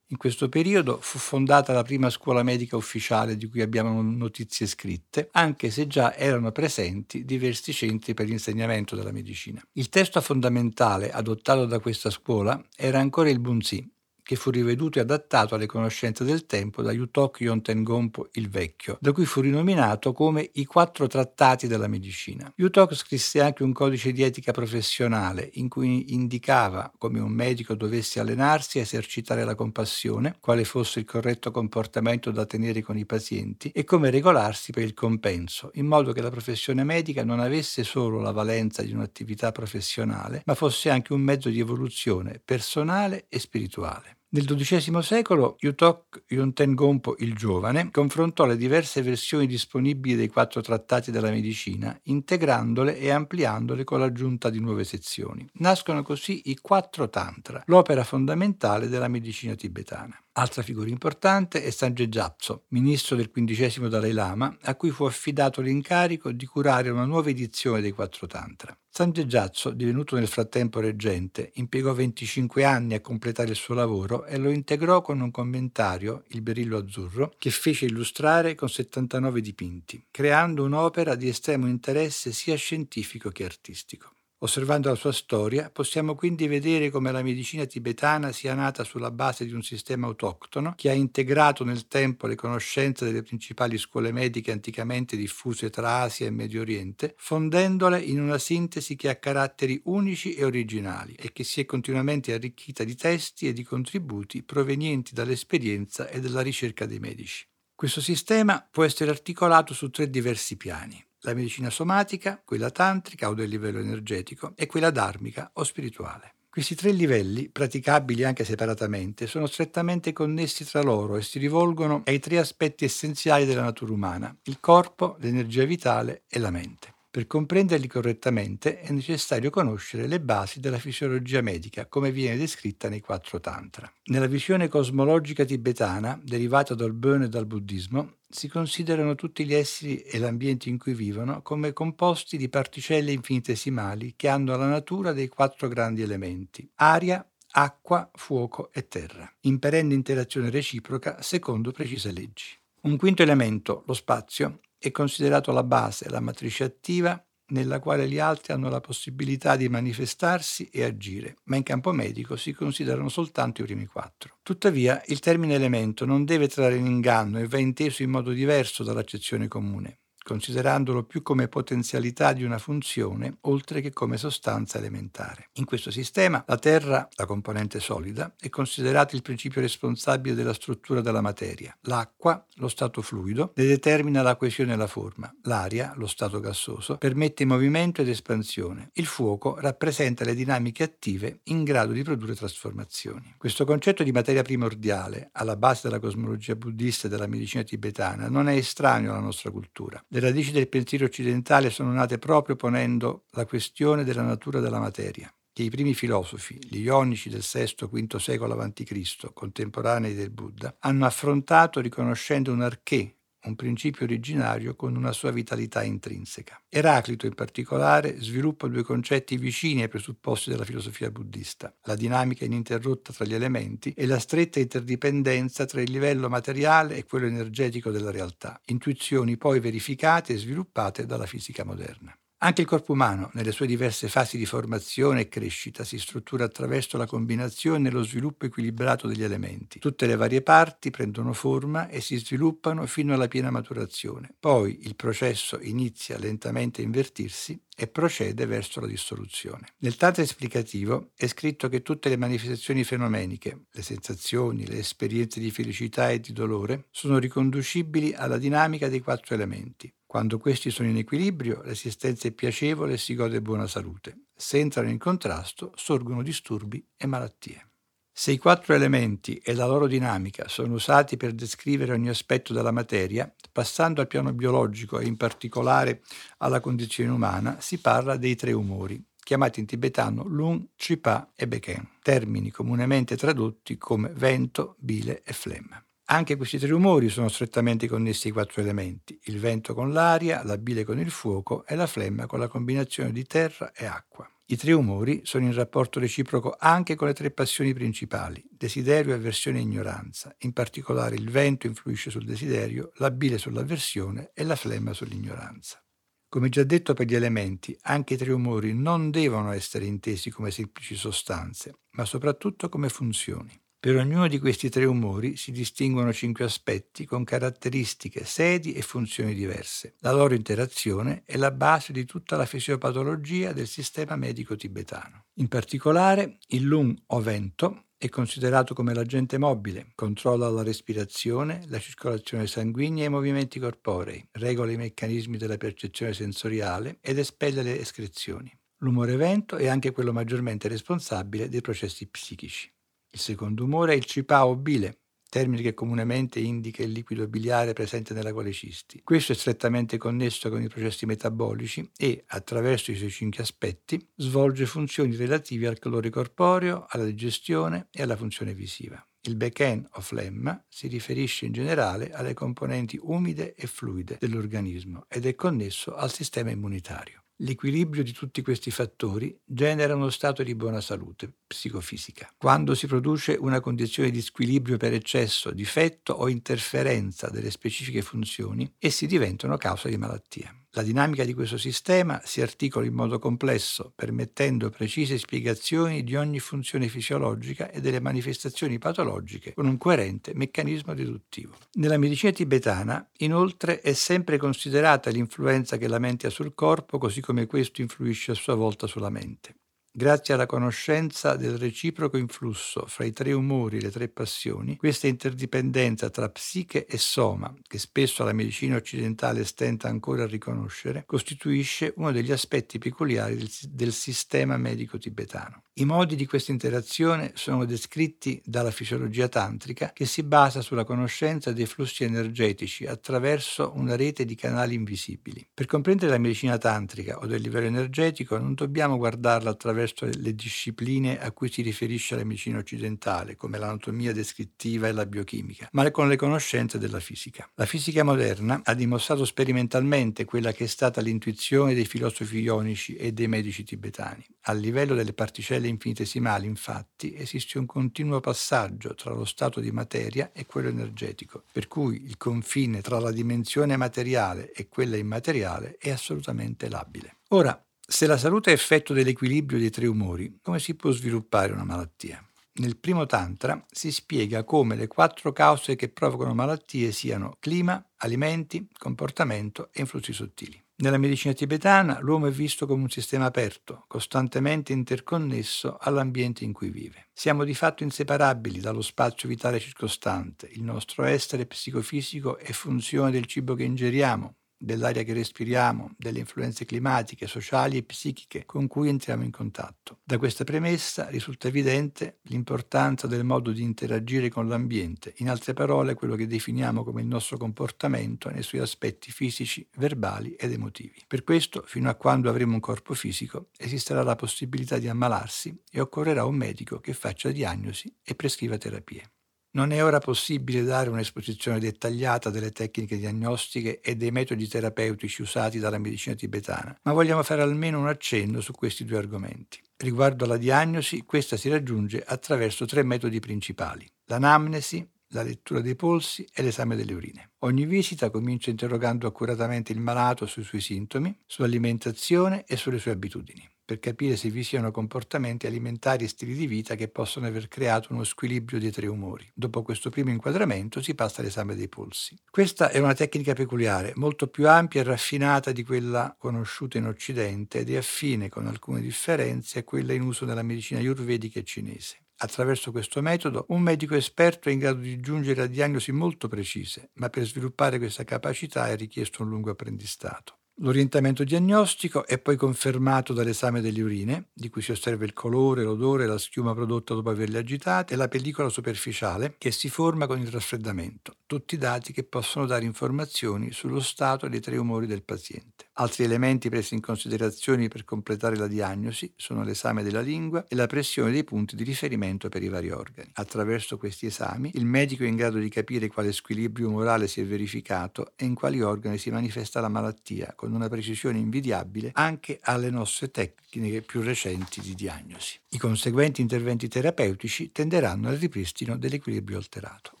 In 0.11 0.17
questo 0.17 0.49
periodo 0.49 0.99
fu 0.99 1.19
fondata 1.19 1.71
la 1.71 1.83
prima 1.83 2.09
scuola 2.09 2.43
medica 2.43 2.75
ufficiale 2.75 3.37
di 3.37 3.47
cui 3.47 3.61
abbiamo 3.61 4.01
notizie 4.01 4.67
scritte, 4.67 5.29
anche 5.31 5.71
se 5.71 5.87
già 5.87 6.13
erano 6.13 6.51
presenti 6.51 7.23
diversi 7.23 7.71
centri 7.71 8.13
per 8.13 8.27
l'insegnamento 8.27 8.97
della 8.97 9.13
medicina. 9.13 9.65
Il 9.73 9.87
testo 9.87 10.19
fondamentale 10.19 11.11
adottato 11.11 11.65
da 11.65 11.79
questa 11.79 12.09
scuola 12.09 12.61
era 12.75 12.99
ancora 12.99 13.29
il 13.29 13.39
Bunzi, 13.39 13.89
che 14.31 14.37
fu 14.37 14.49
riveduto 14.49 14.97
e 14.97 15.01
adattato 15.01 15.55
alle 15.55 15.65
conoscenze 15.65 16.23
del 16.23 16.45
tempo 16.45 16.81
da 16.81 16.93
Yutok 16.93 17.41
Yontengompo 17.41 18.29
il 18.35 18.47
Vecchio, 18.47 18.97
da 19.01 19.11
cui 19.11 19.25
fu 19.25 19.41
rinominato 19.41 20.13
come 20.13 20.51
i 20.53 20.63
quattro 20.63 21.05
trattati 21.07 21.67
della 21.67 21.89
medicina. 21.89 22.49
Yutok 22.55 22.95
scrisse 22.95 23.41
anche 23.41 23.63
un 23.63 23.73
codice 23.73 24.13
di 24.13 24.23
etica 24.23 24.53
professionale 24.53 25.49
in 25.55 25.67
cui 25.67 26.13
indicava 26.13 26.93
come 26.97 27.19
un 27.19 27.33
medico 27.33 27.75
dovesse 27.75 28.21
allenarsi 28.21 28.79
a 28.79 28.83
esercitare 28.83 29.43
la 29.43 29.53
compassione, 29.53 30.37
quale 30.39 30.63
fosse 30.63 30.99
il 30.99 31.05
corretto 31.05 31.51
comportamento 31.51 32.31
da 32.31 32.45
tenere 32.45 32.81
con 32.81 32.97
i 32.97 33.05
pazienti 33.05 33.69
e 33.71 33.83
come 33.83 34.11
regolarsi 34.11 34.71
per 34.71 34.83
il 34.83 34.93
compenso, 34.93 35.71
in 35.73 35.87
modo 35.87 36.13
che 36.13 36.21
la 36.21 36.29
professione 36.29 36.85
medica 36.85 37.25
non 37.25 37.41
avesse 37.41 37.83
solo 37.83 38.21
la 38.21 38.31
valenza 38.31 38.81
di 38.81 38.93
un'attività 38.93 39.51
professionale, 39.51 40.43
ma 40.45 40.55
fosse 40.55 40.89
anche 40.89 41.11
un 41.11 41.19
mezzo 41.19 41.49
di 41.49 41.59
evoluzione 41.59 42.41
personale 42.41 43.25
e 43.27 43.37
spirituale. 43.37 44.19
Nel 44.33 44.45
XII 44.45 45.03
secolo 45.03 45.57
Yutok 45.59 46.23
Yuntengompo 46.29 47.17
il 47.19 47.35
Giovane 47.35 47.91
confrontò 47.91 48.45
le 48.45 48.55
diverse 48.55 49.01
versioni 49.01 49.45
disponibili 49.45 50.15
dei 50.15 50.29
quattro 50.29 50.61
trattati 50.61 51.11
della 51.11 51.29
medicina, 51.29 51.99
integrandole 52.03 52.97
e 52.97 53.09
ampliandole 53.09 53.83
con 53.83 53.99
l'aggiunta 53.99 54.49
di 54.49 54.61
nuove 54.61 54.85
sezioni. 54.85 55.45
Nascono 55.55 56.01
così 56.01 56.43
i 56.45 56.55
quattro 56.61 57.09
tantra, 57.09 57.61
l'opera 57.65 58.05
fondamentale 58.05 58.87
della 58.87 59.09
medicina 59.09 59.53
tibetana. 59.55 60.17
Altra 60.33 60.61
figura 60.61 60.87
importante 60.87 61.61
è 61.61 61.69
Sanjay 61.71 62.07
Japso, 62.07 62.63
ministro 62.69 63.17
del 63.17 63.29
quindicesimo 63.29 63.89
Dalai 63.89 64.13
Lama, 64.13 64.55
a 64.61 64.75
cui 64.75 64.89
fu 64.89 65.03
affidato 65.03 65.59
l'incarico 65.59 66.31
di 66.31 66.45
curare 66.45 66.89
una 66.89 67.03
nuova 67.03 67.29
edizione 67.29 67.81
dei 67.81 67.91
Quattro 67.91 68.27
Tantra. 68.27 68.73
Sanjay 68.89 69.25
Japso, 69.25 69.71
divenuto 69.71 70.15
nel 70.15 70.29
frattempo 70.29 70.79
reggente, 70.79 71.51
impiegò 71.55 71.91
25 71.91 72.63
anni 72.63 72.93
a 72.93 73.01
completare 73.01 73.49
il 73.49 73.57
suo 73.57 73.73
lavoro 73.73 74.23
e 74.23 74.37
lo 74.37 74.51
integrò 74.51 75.01
con 75.01 75.19
un 75.19 75.31
commentario, 75.31 76.23
il 76.29 76.41
Berillo 76.41 76.77
Azzurro, 76.77 77.33
che 77.37 77.49
fece 77.49 77.83
illustrare 77.87 78.55
con 78.55 78.69
79 78.69 79.41
dipinti, 79.41 80.05
creando 80.09 80.63
un'opera 80.63 81.15
di 81.15 81.27
estremo 81.27 81.67
interesse 81.67 82.31
sia 82.31 82.55
scientifico 82.55 83.31
che 83.31 83.43
artistico. 83.43 84.13
Osservando 84.43 84.89
la 84.89 84.95
sua 84.95 85.11
storia, 85.11 85.69
possiamo 85.69 86.15
quindi 86.15 86.47
vedere 86.47 86.89
come 86.89 87.11
la 87.11 87.21
medicina 87.21 87.65
tibetana 87.65 88.31
sia 88.31 88.55
nata 88.55 88.83
sulla 88.83 89.11
base 89.11 89.45
di 89.45 89.53
un 89.53 89.61
sistema 89.61 90.07
autoctono 90.07 90.73
che 90.75 90.89
ha 90.89 90.93
integrato 90.93 91.63
nel 91.63 91.87
tempo 91.87 92.25
le 92.25 92.33
conoscenze 92.33 93.05
delle 93.05 93.21
principali 93.21 93.77
scuole 93.77 94.11
mediche 94.11 94.51
anticamente 94.51 95.15
diffuse 95.15 95.69
tra 95.69 96.01
Asia 96.01 96.25
e 96.25 96.31
Medio 96.31 96.61
Oriente, 96.61 97.13
fondendole 97.17 97.99
in 97.99 98.19
una 98.19 98.39
sintesi 98.39 98.95
che 98.95 99.09
ha 99.09 99.17
caratteri 99.17 99.79
unici 99.85 100.33
e 100.33 100.43
originali 100.43 101.13
e 101.13 101.31
che 101.31 101.43
si 101.43 101.61
è 101.61 101.65
continuamente 101.65 102.33
arricchita 102.33 102.83
di 102.83 102.95
testi 102.95 103.47
e 103.47 103.53
di 103.53 103.61
contributi 103.61 104.41
provenienti 104.41 105.13
dall'esperienza 105.13 106.09
e 106.09 106.19
dalla 106.19 106.41
ricerca 106.41 106.87
dei 106.87 106.99
medici. 106.99 107.45
Questo 107.75 108.01
sistema 108.01 108.67
può 108.71 108.83
essere 108.83 109.11
articolato 109.11 109.75
su 109.75 109.91
tre 109.91 110.09
diversi 110.09 110.57
piani 110.57 111.05
la 111.21 111.33
medicina 111.33 111.69
somatica, 111.69 112.41
quella 112.43 112.71
tantrica 112.71 113.29
o 113.29 113.33
del 113.33 113.49
livello 113.49 113.79
energetico 113.79 114.53
e 114.55 114.65
quella 114.65 114.91
dharmica 114.91 115.51
o 115.53 115.63
spirituale. 115.63 116.35
Questi 116.49 116.75
tre 116.75 116.91
livelli, 116.91 117.47
praticabili 117.49 118.25
anche 118.25 118.43
separatamente, 118.43 119.25
sono 119.25 119.45
strettamente 119.45 120.11
connessi 120.11 120.65
tra 120.65 120.81
loro 120.81 121.15
e 121.15 121.21
si 121.21 121.39
rivolgono 121.39 122.01
ai 122.05 122.19
tre 122.19 122.39
aspetti 122.39 122.83
essenziali 122.83 123.45
della 123.45 123.63
natura 123.63 123.93
umana, 123.93 124.35
il 124.43 124.59
corpo, 124.59 125.15
l'energia 125.19 125.63
vitale 125.63 126.23
e 126.27 126.39
la 126.39 126.49
mente. 126.49 126.95
Per 127.11 127.27
comprenderli 127.27 127.87
correttamente 127.87 128.79
è 128.79 128.89
necessario 128.93 129.49
conoscere 129.49 130.07
le 130.07 130.21
basi 130.21 130.61
della 130.61 130.79
fisiologia 130.79 131.41
medica, 131.41 131.85
come 131.87 132.09
viene 132.09 132.37
descritta 132.37 132.87
nei 132.87 133.01
quattro 133.01 133.41
tantra. 133.41 133.91
Nella 134.05 134.27
visione 134.27 134.69
cosmologica 134.69 135.43
tibetana, 135.43 136.17
derivata 136.23 136.73
dal 136.73 136.93
Bön 136.93 137.23
e 137.23 137.27
dal 137.27 137.45
buddismo, 137.45 138.19
si 138.29 138.47
considerano 138.47 139.15
tutti 139.15 139.43
gli 139.43 139.53
esseri 139.53 139.97
e 139.97 140.19
l'ambiente 140.19 140.69
in 140.69 140.77
cui 140.77 140.93
vivono 140.93 141.41
come 141.41 141.73
composti 141.73 142.37
di 142.37 142.47
particelle 142.47 143.11
infinitesimali 143.11 144.13
che 144.15 144.29
hanno 144.29 144.55
la 144.55 144.67
natura 144.67 145.11
dei 145.11 145.27
quattro 145.27 145.67
grandi 145.67 146.03
elementi, 146.03 146.65
aria, 146.75 147.29
acqua, 147.51 148.09
fuoco 148.13 148.71
e 148.71 148.87
terra, 148.87 149.29
in 149.41 149.59
perenne 149.59 149.95
interazione 149.95 150.49
reciproca 150.49 151.21
secondo 151.21 151.71
precise 151.71 152.13
leggi. 152.13 152.57
Un 152.83 152.95
quinto 152.95 153.21
elemento, 153.21 153.83
lo 153.85 153.93
spazio, 153.93 154.61
è 154.81 154.89
considerato 154.89 155.51
la 155.51 155.61
base, 155.61 156.09
la 156.09 156.19
matrice 156.19 156.63
attiva 156.63 157.23
nella 157.51 157.79
quale 157.79 158.07
gli 158.07 158.17
altri 158.17 158.53
hanno 158.53 158.67
la 158.67 158.79
possibilità 158.79 159.55
di 159.55 159.69
manifestarsi 159.69 160.69
e 160.71 160.83
agire, 160.83 161.35
ma 161.45 161.57
in 161.57 161.63
campo 161.63 161.91
medico 161.91 162.35
si 162.35 162.51
considerano 162.51 163.09
soltanto 163.09 163.61
i 163.61 163.65
primi 163.65 163.85
quattro. 163.85 164.37
Tuttavia, 164.41 165.03
il 165.07 165.19
termine 165.19 165.53
elemento 165.53 166.05
non 166.05 166.25
deve 166.25 166.47
trarre 166.47 166.77
in 166.77 166.87
inganno 166.87 167.37
e 167.39 167.47
va 167.47 167.59
inteso 167.59 168.01
in 168.01 168.09
modo 168.09 168.31
diverso 168.31 168.83
dall'accezione 168.83 169.47
comune 169.47 169.99
considerandolo 170.31 171.03
più 171.03 171.21
come 171.23 171.49
potenzialità 171.49 172.31
di 172.31 172.45
una 172.45 172.57
funzione 172.57 173.35
oltre 173.41 173.81
che 173.81 173.91
come 173.91 174.15
sostanza 174.15 174.77
elementare. 174.77 175.49
In 175.55 175.65
questo 175.65 175.91
sistema 175.91 176.41
la 176.47 176.57
Terra, 176.57 177.05
la 177.15 177.25
componente 177.25 177.81
solida, 177.81 178.33
è 178.39 178.47
considerata 178.47 179.13
il 179.17 179.23
principio 179.23 179.59
responsabile 179.59 180.33
della 180.33 180.53
struttura 180.53 181.01
della 181.01 181.19
materia. 181.19 181.75
L'acqua, 181.81 182.45
lo 182.55 182.69
stato 182.69 183.01
fluido, 183.01 183.51
ne 183.55 183.65
determina 183.65 184.21
la 184.21 184.37
coesione 184.37 184.71
e 184.71 184.77
la 184.77 184.87
forma. 184.87 185.29
L'aria, 185.43 185.91
lo 185.97 186.07
stato 186.07 186.39
gassoso, 186.39 186.95
permette 186.97 187.43
movimento 187.43 188.01
ed 188.01 188.07
espansione. 188.07 188.91
Il 188.93 189.07
fuoco 189.07 189.57
rappresenta 189.59 190.23
le 190.23 190.33
dinamiche 190.33 190.83
attive 190.83 191.41
in 191.45 191.65
grado 191.65 191.91
di 191.91 192.03
produrre 192.03 192.35
trasformazioni. 192.35 193.35
Questo 193.37 193.65
concetto 193.65 194.03
di 194.03 194.13
materia 194.13 194.43
primordiale, 194.43 195.29
alla 195.33 195.57
base 195.57 195.81
della 195.83 195.99
cosmologia 195.99 196.55
buddista 196.55 197.07
e 197.07 197.09
della 197.09 197.27
medicina 197.27 197.63
tibetana, 197.63 198.29
non 198.29 198.47
è 198.47 198.55
estraneo 198.55 199.11
alla 199.11 199.19
nostra 199.19 199.51
cultura. 199.51 200.01
Le 200.07 200.19
radici 200.21 200.51
del 200.51 200.69
pensiero 200.69 201.05
occidentale 201.05 201.69
sono 201.69 201.91
nate 201.91 202.17
proprio 202.17 202.55
ponendo 202.55 203.25
la 203.31 203.45
questione 203.45 204.03
della 204.03 204.21
natura 204.21 204.59
della 204.59 204.79
materia, 204.79 205.33
che 205.51 205.63
i 205.63 205.69
primi 205.69 205.93
filosofi, 205.93 206.57
gli 206.61 206.79
ionici 206.79 207.29
del 207.29 207.43
VI-V 207.43 208.15
secolo 208.17 208.57
a.C., 208.57 209.33
contemporanei 209.33 210.13
del 210.13 210.29
Buddha, 210.29 210.75
hanno 210.79 211.05
affrontato 211.05 211.81
riconoscendo 211.81 212.53
un 212.53 212.61
arché, 212.61 213.17
un 213.43 213.55
principio 213.55 214.05
originario 214.05 214.75
con 214.75 214.95
una 214.95 215.11
sua 215.11 215.31
vitalità 215.31 215.83
intrinseca. 215.83 216.61
Eraclito 216.69 217.25
in 217.25 217.33
particolare 217.33 218.21
sviluppa 218.21 218.67
due 218.67 218.83
concetti 218.83 219.37
vicini 219.37 219.81
ai 219.81 219.87
presupposti 219.87 220.49
della 220.49 220.65
filosofia 220.65 221.09
buddista, 221.09 221.75
la 221.83 221.95
dinamica 221.95 222.45
ininterrotta 222.45 223.13
tra 223.13 223.25
gli 223.25 223.33
elementi 223.33 223.93
e 223.95 224.05
la 224.05 224.19
stretta 224.19 224.59
interdipendenza 224.59 225.65
tra 225.65 225.81
il 225.81 225.91
livello 225.91 226.29
materiale 226.29 226.97
e 226.97 227.05
quello 227.05 227.27
energetico 227.27 227.91
della 227.91 228.11
realtà, 228.11 228.59
intuizioni 228.65 229.37
poi 229.37 229.59
verificate 229.59 230.33
e 230.33 230.37
sviluppate 230.37 231.05
dalla 231.05 231.25
fisica 231.25 231.63
moderna. 231.63 232.15
Anche 232.43 232.61
il 232.61 232.67
corpo 232.67 232.93
umano, 232.93 233.29
nelle 233.33 233.51
sue 233.51 233.67
diverse 233.67 234.07
fasi 234.07 234.35
di 234.35 234.47
formazione 234.47 235.21
e 235.21 235.27
crescita, 235.27 235.83
si 235.83 235.99
struttura 235.99 236.43
attraverso 236.43 236.97
la 236.97 237.05
combinazione 237.05 237.87
e 237.87 237.91
lo 237.91 238.01
sviluppo 238.01 238.47
equilibrato 238.47 239.05
degli 239.05 239.23
elementi. 239.23 239.77
Tutte 239.77 240.07
le 240.07 240.15
varie 240.15 240.41
parti 240.41 240.89
prendono 240.89 241.33
forma 241.33 241.87
e 241.87 242.01
si 242.01 242.17
sviluppano 242.17 242.87
fino 242.87 243.13
alla 243.13 243.27
piena 243.27 243.51
maturazione. 243.51 244.33
Poi 244.39 244.79
il 244.87 244.95
processo 244.95 245.59
inizia 245.61 246.17
lentamente 246.17 246.81
a 246.81 246.83
invertirsi 246.83 247.61
e 247.75 247.87
procede 247.87 248.47
verso 248.47 248.79
la 248.79 248.87
dissoluzione. 248.87 249.73
Nel 249.77 249.95
Tantra 249.95 250.23
esplicativo 250.23 251.11
è 251.15 251.27
scritto 251.27 251.69
che 251.69 251.83
tutte 251.83 252.09
le 252.09 252.17
manifestazioni 252.17 252.83
fenomeniche, 252.83 253.65
le 253.71 253.81
sensazioni, 253.83 254.65
le 254.65 254.79
esperienze 254.79 255.39
di 255.39 255.51
felicità 255.51 256.09
e 256.09 256.19
di 256.19 256.33
dolore, 256.33 256.87
sono 256.89 257.19
riconducibili 257.19 258.13
alla 258.13 258.39
dinamica 258.39 258.89
dei 258.89 258.99
quattro 258.99 259.35
elementi. 259.35 259.93
Quando 260.11 260.39
questi 260.39 260.71
sono 260.71 260.89
in 260.89 260.97
equilibrio, 260.97 261.61
l'esistenza 261.63 262.27
è 262.27 262.31
piacevole 262.31 262.95
e 262.95 262.97
si 262.97 263.15
gode 263.15 263.41
buona 263.41 263.65
salute. 263.65 264.25
Se 264.35 264.59
entrano 264.59 264.89
in 264.89 264.97
contrasto, 264.97 265.71
sorgono 265.77 266.21
disturbi 266.21 266.85
e 266.97 267.07
malattie. 267.07 267.69
Se 268.11 268.33
i 268.33 268.37
quattro 268.37 268.73
elementi 268.73 269.37
e 269.37 269.53
la 269.53 269.65
loro 269.65 269.87
dinamica 269.87 270.49
sono 270.49 270.73
usati 270.73 271.15
per 271.15 271.31
descrivere 271.31 271.93
ogni 271.93 272.09
aspetto 272.09 272.51
della 272.51 272.73
materia, 272.73 273.33
passando 273.53 274.01
al 274.01 274.07
piano 274.07 274.33
biologico 274.33 274.99
e 274.99 275.05
in 275.05 275.15
particolare 275.15 276.01
alla 276.39 276.59
condizione 276.59 277.09
umana, 277.09 277.61
si 277.61 277.77
parla 277.77 278.17
dei 278.17 278.35
tre 278.35 278.51
umori, 278.51 279.01
chiamati 279.15 279.61
in 279.61 279.65
tibetano 279.65 280.25
Lung, 280.25 280.71
Chipa 280.75 281.31
e 281.33 281.47
Beken, 281.47 281.87
termini 282.01 282.51
comunemente 282.51 283.15
tradotti 283.15 283.77
come 283.77 284.09
vento, 284.13 284.75
bile 284.77 285.21
e 285.23 285.31
flemma. 285.31 285.81
Anche 286.11 286.35
questi 286.35 286.57
tre 286.57 286.73
umori 286.73 287.07
sono 287.07 287.29
strettamente 287.29 287.87
connessi 287.87 288.27
ai 288.27 288.33
quattro 288.33 288.59
elementi, 288.59 289.17
il 289.23 289.39
vento 289.39 289.73
con 289.73 289.93
l'aria, 289.93 290.43
la 290.43 290.57
bile 290.57 290.83
con 290.83 290.99
il 290.99 291.09
fuoco 291.09 291.65
e 291.65 291.75
la 291.75 291.87
flemma 291.87 292.25
con 292.25 292.37
la 292.37 292.49
combinazione 292.49 293.13
di 293.13 293.23
terra 293.23 293.71
e 293.71 293.85
acqua. 293.85 294.29
I 294.47 294.57
tre 294.57 294.73
umori 294.73 295.21
sono 295.23 295.45
in 295.45 295.53
rapporto 295.53 296.01
reciproco 296.01 296.53
anche 296.59 296.95
con 296.95 297.07
le 297.07 297.13
tre 297.13 297.31
passioni 297.31 297.73
principali, 297.73 298.45
desiderio, 298.51 299.15
avversione 299.15 299.59
e 299.59 299.61
ignoranza. 299.61 300.35
In 300.39 300.51
particolare 300.51 301.15
il 301.15 301.29
vento 301.29 301.67
influisce 301.67 302.09
sul 302.09 302.25
desiderio, 302.25 302.91
la 302.95 303.09
bile 303.09 303.37
sull'avversione 303.37 304.31
e 304.33 304.43
la 304.43 304.57
flemma 304.57 304.91
sull'ignoranza. 304.91 305.81
Come 306.27 306.49
già 306.49 306.65
detto 306.65 306.93
per 306.93 307.07
gli 307.07 307.15
elementi, 307.15 307.77
anche 307.83 308.15
i 308.15 308.17
tre 308.17 308.33
umori 308.33 308.73
non 308.73 309.11
devono 309.11 309.51
essere 309.51 309.85
intesi 309.85 310.29
come 310.29 310.51
semplici 310.51 310.95
sostanze, 310.95 311.83
ma 311.91 312.03
soprattutto 312.03 312.67
come 312.67 312.89
funzioni. 312.89 313.60
Per 313.83 313.95
ognuno 313.95 314.27
di 314.27 314.37
questi 314.37 314.69
tre 314.69 314.85
umori 314.85 315.35
si 315.37 315.51
distinguono 315.51 316.13
cinque 316.13 316.45
aspetti 316.45 317.03
con 317.03 317.23
caratteristiche, 317.23 318.25
sedi 318.25 318.73
e 318.73 318.83
funzioni 318.83 319.33
diverse. 319.33 319.95
La 320.01 320.11
loro 320.11 320.35
interazione 320.35 321.23
è 321.25 321.35
la 321.35 321.49
base 321.49 321.91
di 321.91 322.05
tutta 322.05 322.35
la 322.35 322.45
fisiopatologia 322.45 323.53
del 323.53 323.65
sistema 323.65 324.15
medico 324.15 324.55
tibetano. 324.55 325.25
In 325.37 325.47
particolare, 325.47 326.37
il 326.49 326.63
lung 326.63 326.95
o 327.07 327.21
vento 327.21 327.85
è 327.97 328.07
considerato 328.07 328.75
come 328.75 328.93
l'agente 328.93 329.39
mobile, 329.39 329.93
controlla 329.95 330.47
la 330.47 330.61
respirazione, 330.61 331.63
la 331.65 331.79
circolazione 331.79 332.45
sanguigna 332.45 333.01
e 333.01 333.07
i 333.07 333.09
movimenti 333.09 333.57
corporei, 333.57 334.23
regola 334.33 334.71
i 334.71 334.77
meccanismi 334.77 335.37
della 335.37 335.57
percezione 335.57 336.13
sensoriale 336.13 336.99
ed 337.01 337.17
espelle 337.17 337.63
le 337.63 337.79
escrezioni. 337.79 338.55
L'umore 338.83 339.15
vento 339.15 339.57
è 339.57 339.65
anche 339.65 339.89
quello 339.89 340.13
maggiormente 340.13 340.67
responsabile 340.67 341.49
dei 341.49 341.61
processi 341.61 342.07
psichici. 342.07 342.71
Il 343.13 343.19
secondo 343.19 343.65
umore 343.65 343.91
è 343.91 343.95
il 343.97 344.05
cipao 344.05 344.55
bile, 344.55 345.01
termine 345.29 345.61
che 345.61 345.73
comunemente 345.73 346.39
indica 346.39 346.81
il 346.81 346.91
liquido 346.91 347.27
biliare 347.27 347.73
presente 347.73 348.13
nella 348.13 348.31
colecisti. 348.31 349.01
Questo 349.03 349.33
è 349.33 349.35
strettamente 349.35 349.97
connesso 349.97 350.49
con 350.49 350.61
i 350.61 350.69
processi 350.69 351.05
metabolici 351.05 351.89
e, 351.97 352.23
attraverso 352.27 352.91
i 352.91 352.95
suoi 352.95 353.09
cinque 353.09 353.43
aspetti, 353.43 354.05
svolge 354.15 354.65
funzioni 354.65 355.15
relative 355.15 355.67
al 355.67 355.77
calore 355.77 356.09
corporeo, 356.09 356.85
alla 356.87 357.03
digestione 357.03 357.87
e 357.91 358.01
alla 358.01 358.15
funzione 358.15 358.53
visiva. 358.53 359.05
Il 359.23 359.35
back-end 359.35 359.87
o 359.91 360.01
flemma 360.01 360.65
si 360.69 360.87
riferisce 360.87 361.45
in 361.45 361.51
generale 361.51 362.11
alle 362.11 362.33
componenti 362.33 362.97
umide 363.01 363.53
e 363.55 363.67
fluide 363.67 364.17
dell'organismo 364.19 365.05
ed 365.09 365.25
è 365.25 365.35
connesso 365.35 365.95
al 365.95 366.11
sistema 366.11 366.49
immunitario. 366.49 367.20
L'equilibrio 367.43 368.03
di 368.03 368.11
tutti 368.11 368.43
questi 368.43 368.69
fattori 368.69 369.35
genera 369.43 369.95
uno 369.95 370.11
stato 370.11 370.43
di 370.43 370.53
buona 370.53 370.79
salute 370.79 371.33
psicofisica. 371.47 372.29
Quando 372.37 372.75
si 372.75 372.85
produce 372.85 373.35
una 373.39 373.59
condizione 373.59 374.11
di 374.11 374.21
squilibrio 374.21 374.77
per 374.77 374.93
eccesso, 374.93 375.49
difetto 375.51 376.13
o 376.13 376.29
interferenza 376.29 377.29
delle 377.31 377.49
specifiche 377.49 378.03
funzioni, 378.03 378.71
essi 378.77 379.07
diventano 379.07 379.57
causa 379.57 379.89
di 379.89 379.97
malattia. 379.97 380.60
La 380.73 380.83
dinamica 380.83 381.25
di 381.25 381.33
questo 381.33 381.57
sistema 381.57 382.21
si 382.23 382.41
articola 382.41 382.85
in 382.85 382.93
modo 382.93 383.19
complesso, 383.19 383.91
permettendo 383.93 384.69
precise 384.69 385.17
spiegazioni 385.17 386.01
di 386.01 386.15
ogni 386.15 386.39
funzione 386.39 386.87
fisiologica 386.87 387.69
e 387.69 387.81
delle 387.81 387.99
manifestazioni 387.99 388.77
patologiche 388.77 389.53
con 389.53 389.67
un 389.67 389.77
coerente 389.77 390.33
meccanismo 390.33 390.93
deduttivo. 390.93 391.57
Nella 391.73 391.97
medicina 391.97 392.31
tibetana, 392.31 393.05
inoltre, 393.17 393.81
è 393.81 393.91
sempre 393.91 394.37
considerata 394.37 395.09
l'influenza 395.09 395.75
che 395.75 395.89
la 395.89 395.99
mente 395.99 396.27
ha 396.27 396.29
sul 396.29 396.53
corpo, 396.53 396.97
così 396.97 397.19
come 397.19 397.47
questo 397.47 397.81
influisce 397.81 398.31
a 398.31 398.35
sua 398.35 398.55
volta 398.55 398.87
sulla 398.87 399.09
mente. 399.09 399.55
Grazie 399.93 400.35
alla 400.35 400.45
conoscenza 400.45 401.35
del 401.35 401.57
reciproco 401.57 402.15
influsso 402.15 402.85
fra 402.87 403.03
i 403.03 403.11
tre 403.11 403.33
umori 403.33 403.75
e 403.75 403.81
le 403.81 403.91
tre 403.91 404.07
passioni, 404.07 404.77
questa 404.77 405.07
interdipendenza 405.07 406.09
tra 406.09 406.29
psiche 406.29 406.85
e 406.85 406.97
soma, 406.97 407.53
che 407.67 407.77
spesso 407.77 408.23
la 408.23 408.31
medicina 408.31 408.77
occidentale 408.77 409.43
stenta 409.43 409.89
ancora 409.89 410.23
a 410.23 410.27
riconoscere, 410.27 411.03
costituisce 411.05 411.91
uno 411.97 412.13
degli 412.13 412.31
aspetti 412.31 412.77
peculiari 412.77 413.35
del, 413.35 413.49
del 413.67 413.91
sistema 413.91 414.55
medico 414.55 414.97
tibetano. 414.97 415.63
I 415.73 415.85
modi 415.85 416.15
di 416.15 416.25
questa 416.25 416.53
interazione 416.53 417.31
sono 417.35 417.65
descritti 417.65 418.41
dalla 418.45 418.71
fisiologia 418.71 419.27
tantrica 419.27 419.91
che 419.93 420.05
si 420.05 420.23
basa 420.23 420.61
sulla 420.61 420.85
conoscenza 420.85 421.51
dei 421.51 421.65
flussi 421.65 422.05
energetici 422.05 422.85
attraverso 422.85 423.73
una 423.75 423.97
rete 423.97 424.23
di 424.23 424.35
canali 424.35 424.75
invisibili. 424.75 425.45
Per 425.53 425.65
comprendere 425.65 426.11
la 426.11 426.17
medicina 426.17 426.57
tantrica 426.57 427.17
o 427.17 427.25
del 427.25 427.41
livello 427.41 427.67
energetico 427.67 428.37
non 428.37 428.53
dobbiamo 428.53 428.97
guardarla 428.97 429.49
attraverso 429.49 429.79
attraverso 429.81 430.05
le 430.05 430.35
discipline 430.35 431.19
a 431.19 431.31
cui 431.31 431.51
si 431.51 431.61
riferisce 431.61 432.15
la 432.15 432.23
medicina 432.23 432.59
occidentale, 432.59 433.35
come 433.35 433.57
l'anatomia 433.57 434.13
descrittiva 434.13 434.87
e 434.87 434.91
la 434.91 435.05
biochimica, 435.05 435.69
ma 435.71 435.89
con 435.91 436.07
le 436.07 436.15
conoscenze 436.15 436.77
della 436.77 436.99
fisica. 436.99 437.49
La 437.55 437.65
fisica 437.65 438.03
moderna 438.03 438.61
ha 438.63 438.73
dimostrato 438.73 439.25
sperimentalmente 439.25 440.25
quella 440.25 440.51
che 440.51 440.65
è 440.65 440.67
stata 440.67 441.01
l'intuizione 441.01 441.73
dei 441.73 441.85
filosofi 441.85 442.39
ionici 442.39 442.95
e 442.95 443.11
dei 443.11 443.27
medici 443.27 443.63
tibetani. 443.63 444.25
A 444.45 444.53
livello 444.53 444.95
delle 444.95 445.13
particelle 445.13 445.67
infinitesimali, 445.67 446.45
infatti, 446.45 447.13
esiste 447.15 447.57
un 447.57 447.65
continuo 447.65 448.19
passaggio 448.19 448.95
tra 448.95 449.13
lo 449.13 449.25
stato 449.25 449.59
di 449.59 449.71
materia 449.71 450.31
e 450.33 450.45
quello 450.45 450.69
energetico, 450.69 451.43
per 451.51 451.67
cui 451.67 452.03
il 452.03 452.17
confine 452.17 452.81
tra 452.81 452.99
la 452.99 453.11
dimensione 453.11 453.77
materiale 453.77 454.51
e 454.51 454.67
quella 454.67 454.97
immateriale 454.97 455.77
è 455.79 455.89
assolutamente 455.89 456.69
labile. 456.69 457.17
Ora, 457.29 457.63
se 457.91 458.07
la 458.07 458.17
salute 458.17 458.51
è 458.51 458.53
effetto 458.53 458.93
dell'equilibrio 458.93 459.59
dei 459.59 459.69
tre 459.69 459.85
umori, 459.85 460.39
come 460.41 460.59
si 460.59 460.75
può 460.75 460.91
sviluppare 460.91 461.51
una 461.51 461.65
malattia? 461.65 462.25
Nel 462.53 462.77
primo 462.77 463.05
Tantra 463.05 463.65
si 463.69 463.91
spiega 463.91 464.45
come 464.45 464.77
le 464.77 464.87
quattro 464.87 465.33
cause 465.33 465.75
che 465.75 465.89
provocano 465.89 466.33
malattie 466.33 466.93
siano 466.93 467.35
clima, 467.39 467.85
alimenti, 467.97 468.65
comportamento 468.77 469.69
e 469.73 469.81
influssi 469.81 470.13
sottili. 470.13 470.57
Nella 470.77 470.97
medicina 470.97 471.33
tibetana 471.33 471.99
l'uomo 471.99 472.27
è 472.27 472.31
visto 472.31 472.65
come 472.65 472.83
un 472.83 472.89
sistema 472.89 473.25
aperto, 473.25 473.83
costantemente 473.87 474.71
interconnesso 474.71 475.75
all'ambiente 475.77 476.45
in 476.45 476.53
cui 476.53 476.69
vive. 476.69 477.09
Siamo 477.11 477.43
di 477.43 477.53
fatto 477.53 477.83
inseparabili 477.83 478.61
dallo 478.61 478.81
spazio 478.81 479.27
vitale 479.27 479.59
circostante, 479.59 480.47
il 480.49 480.63
nostro 480.63 481.03
essere 481.03 481.45
psicofisico 481.45 482.37
è 482.37 482.53
funzione 482.53 483.11
del 483.11 483.25
cibo 483.25 483.53
che 483.53 483.63
ingeriamo, 483.63 484.37
dell'aria 484.61 485.03
che 485.03 485.13
respiriamo, 485.13 485.91
delle 485.97 486.19
influenze 486.19 486.65
climatiche, 486.65 487.27
sociali 487.27 487.77
e 487.77 487.83
psichiche 487.83 488.45
con 488.45 488.67
cui 488.67 488.89
entriamo 488.89 489.23
in 489.23 489.31
contatto. 489.31 489.99
Da 490.03 490.17
questa 490.17 490.43
premessa 490.43 491.07
risulta 491.09 491.47
evidente 491.47 492.19
l'importanza 492.23 493.07
del 493.07 493.23
modo 493.23 493.51
di 493.51 493.63
interagire 493.63 494.29
con 494.29 494.47
l'ambiente, 494.47 495.13
in 495.17 495.29
altre 495.29 495.53
parole 495.53 495.95
quello 495.95 496.15
che 496.15 496.27
definiamo 496.27 496.83
come 496.83 497.01
il 497.01 497.07
nostro 497.07 497.37
comportamento 497.37 498.29
nei 498.29 498.43
suoi 498.43 498.61
aspetti 498.61 499.11
fisici, 499.11 499.67
verbali 499.77 500.33
ed 500.33 500.51
emotivi. 500.51 501.03
Per 501.07 501.23
questo, 501.23 501.63
fino 501.65 501.89
a 501.89 501.95
quando 501.95 502.29
avremo 502.29 502.53
un 502.53 502.59
corpo 502.59 502.93
fisico, 502.93 503.49
esisterà 503.57 504.03
la 504.03 504.15
possibilità 504.15 504.77
di 504.77 504.87
ammalarsi 504.87 505.55
e 505.71 505.79
occorrerà 505.79 506.25
un 506.25 506.35
medico 506.35 506.79
che 506.79 506.93
faccia 506.93 507.31
diagnosi 507.31 507.93
e 508.03 508.15
prescriva 508.15 508.57
terapie. 508.57 509.11
Non 509.53 509.73
è 509.73 509.83
ora 509.83 509.99
possibile 509.99 510.63
dare 510.63 510.89
un'esposizione 510.89 511.59
dettagliata 511.59 512.29
delle 512.29 512.53
tecniche 512.53 512.97
diagnostiche 512.97 513.81
e 513.81 513.97
dei 513.97 514.09
metodi 514.09 514.47
terapeutici 514.47 515.21
usati 515.21 515.59
dalla 515.59 515.77
medicina 515.77 516.15
tibetana, 516.15 516.73
ma 516.83 516.93
vogliamo 516.93 517.21
fare 517.21 517.41
almeno 517.41 517.77
un 517.79 517.89
accenno 517.89 518.39
su 518.39 518.53
questi 518.53 518.85
due 518.85 518.99
argomenti. 518.99 519.61
Riguardo 519.75 520.23
alla 520.23 520.37
diagnosi, 520.37 521.03
questa 521.03 521.35
si 521.35 521.49
raggiunge 521.49 522.01
attraverso 522.01 522.65
tre 522.65 522.83
metodi 522.83 523.19
principali: 523.19 523.85
l'anamnesi, 524.05 524.87
la 525.11 525.23
lettura 525.23 525.61
dei 525.61 525.75
polsi 525.75 526.27
e 526.33 526.41
l'esame 526.41 526.75
delle 526.75 526.93
urine. 526.93 527.31
Ogni 527.39 527.65
visita 527.65 528.09
comincia 528.09 528.49
interrogando 528.49 529.07
accuratamente 529.07 529.71
il 529.71 529.79
malato 529.79 530.25
sui 530.25 530.43
suoi 530.43 530.61
sintomi, 530.61 531.17
sull'alimentazione 531.25 532.43
e 532.45 532.55
sulle 532.57 532.79
sue 532.79 532.91
abitudini 532.91 533.49
per 533.71 533.79
capire 533.79 534.17
se 534.17 534.29
vi 534.29 534.43
siano 534.43 534.69
comportamenti 534.69 535.47
alimentari 535.47 536.03
e 536.03 536.09
stili 536.09 536.33
di 536.33 536.45
vita 536.45 536.75
che 536.75 536.89
possono 536.89 537.27
aver 537.27 537.47
creato 537.47 537.93
uno 537.93 538.03
squilibrio 538.03 538.59
dei 538.59 538.69
tre 538.69 538.87
umori. 538.87 539.25
Dopo 539.33 539.61
questo 539.61 539.89
primo 539.89 540.09
inquadramento 540.09 540.81
si 540.81 540.93
passa 540.93 541.21
all'esame 541.21 541.55
dei 541.55 541.69
polsi. 541.69 542.17
Questa 542.29 542.69
è 542.69 542.79
una 542.79 542.93
tecnica 542.93 543.31
peculiare, 543.31 543.93
molto 543.95 544.27
più 544.27 544.49
ampia 544.49 544.81
e 544.81 544.83
raffinata 544.83 545.53
di 545.53 545.63
quella 545.63 546.13
conosciuta 546.19 546.79
in 546.79 546.87
Occidente 546.87 547.59
ed 547.59 547.69
è 547.69 547.77
affine 547.77 548.27
con 548.27 548.45
alcune 548.45 548.81
differenze 548.81 549.59
a 549.59 549.63
quella 549.63 549.93
in 549.93 550.01
uso 550.01 550.25
nella 550.25 550.43
medicina 550.43 550.81
ayurvedica 550.81 551.39
e 551.39 551.43
cinese. 551.45 551.99
Attraverso 552.23 552.69
questo 552.71 553.01
metodo 553.01 553.45
un 553.47 553.61
medico 553.61 553.95
esperto 553.95 554.47
è 554.47 554.51
in 554.51 554.59
grado 554.59 554.81
di 554.81 554.99
giungere 554.99 555.41
a 555.41 555.47
diagnosi 555.47 555.91
molto 555.91 556.27
precise, 556.27 556.91
ma 556.95 557.09
per 557.09 557.25
sviluppare 557.25 557.79
questa 557.79 558.03
capacità 558.03 558.69
è 558.69 558.75
richiesto 558.75 559.23
un 559.23 559.29
lungo 559.29 559.49
apprendistato. 559.49 560.35
L'orientamento 560.57 561.23
diagnostico 561.23 562.05
è 562.05 562.19
poi 562.19 562.35
confermato 562.35 563.13
dall'esame 563.13 563.61
delle 563.61 563.81
urine, 563.81 564.27
di 564.31 564.49
cui 564.49 564.61
si 564.61 564.69
osserva 564.69 565.03
il 565.03 565.13
colore, 565.13 565.63
l'odore, 565.63 566.05
la 566.05 566.19
schiuma 566.19 566.53
prodotta 566.53 566.93
dopo 566.93 567.09
averle 567.09 567.39
agitate 567.39 567.95
e 567.95 567.97
la 567.97 568.07
pellicola 568.07 568.49
superficiale 568.49 569.33
che 569.39 569.49
si 569.49 569.69
forma 569.69 570.05
con 570.05 570.19
il 570.19 570.27
raffreddamento, 570.27 571.15
tutti 571.25 571.57
dati 571.57 571.91
che 571.91 572.03
possono 572.03 572.45
dare 572.45 572.65
informazioni 572.65 573.51
sullo 573.51 573.79
stato 573.79 574.27
dei 574.27 574.41
tre 574.41 574.57
umori 574.57 574.85
del 574.85 575.01
paziente. 575.01 575.69
Altri 575.81 576.03
elementi 576.03 576.47
presi 576.47 576.75
in 576.75 576.79
considerazione 576.79 577.67
per 577.67 577.85
completare 577.85 578.35
la 578.35 578.45
diagnosi 578.45 579.11
sono 579.15 579.43
l'esame 579.43 579.81
della 579.81 580.01
lingua 580.01 580.45
e 580.47 580.53
la 580.53 580.67
pressione 580.67 581.09
dei 581.09 581.23
punti 581.23 581.55
di 581.55 581.63
riferimento 581.63 582.29
per 582.29 582.43
i 582.43 582.49
vari 582.49 582.69
organi. 582.69 583.09
Attraverso 583.13 583.79
questi 583.79 584.05
esami 584.05 584.51
il 584.53 584.65
medico 584.65 585.03
è 585.03 585.07
in 585.07 585.15
grado 585.15 585.39
di 585.39 585.49
capire 585.49 585.87
quale 585.87 586.11
squilibrio 586.11 586.67
umorale 586.67 587.07
si 587.07 587.19
è 587.19 587.25
verificato 587.25 588.13
e 588.15 588.25
in 588.25 588.35
quali 588.35 588.61
organi 588.61 588.99
si 588.99 589.09
manifesta 589.09 589.59
la 589.59 589.69
malattia 589.69 590.33
con 590.35 590.53
una 590.53 590.69
precisione 590.69 591.17
invidiabile 591.17 591.89
anche 591.95 592.37
alle 592.43 592.69
nostre 592.69 593.09
tecniche 593.09 593.81
più 593.81 594.01
recenti 594.01 594.61
di 594.61 594.75
diagnosi. 594.75 595.39
I 595.49 595.57
conseguenti 595.57 596.21
interventi 596.21 596.67
terapeutici 596.67 597.51
tenderanno 597.51 598.07
al 598.07 598.17
ripristino 598.17 598.77
dell'equilibrio 598.77 599.37
alterato. 599.37 600.00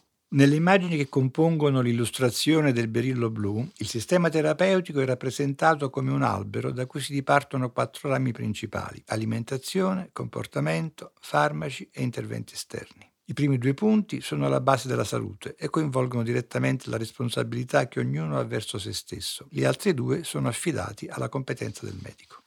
Nelle 0.33 0.55
immagini 0.55 0.95
che 0.95 1.09
compongono 1.09 1.81
l'illustrazione 1.81 2.71
del 2.71 2.87
berillo 2.87 3.29
blu, 3.29 3.69
il 3.79 3.87
sistema 3.87 4.29
terapeutico 4.29 5.01
è 5.01 5.05
rappresentato 5.05 5.89
come 5.89 6.09
un 6.09 6.21
albero 6.21 6.71
da 6.71 6.85
cui 6.85 7.01
si 7.01 7.11
dipartono 7.11 7.73
quattro 7.73 8.07
rami 8.07 8.31
principali, 8.31 9.03
alimentazione, 9.07 10.11
comportamento, 10.13 11.11
farmaci 11.19 11.89
e 11.91 12.01
interventi 12.01 12.53
esterni. 12.53 13.11
I 13.25 13.33
primi 13.33 13.57
due 13.57 13.73
punti 13.73 14.21
sono 14.21 14.45
alla 14.45 14.61
base 14.61 14.87
della 14.87 15.03
salute 15.03 15.53
e 15.57 15.69
coinvolgono 15.69 16.23
direttamente 16.23 16.89
la 16.89 16.97
responsabilità 16.97 17.89
che 17.89 17.99
ognuno 17.99 18.39
ha 18.39 18.43
verso 18.45 18.79
se 18.79 18.93
stesso. 18.93 19.47
Gli 19.49 19.65
altri 19.65 19.93
due 19.93 20.23
sono 20.23 20.47
affidati 20.47 21.07
alla 21.07 21.27
competenza 21.27 21.85
del 21.85 21.99
medico. 22.01 22.40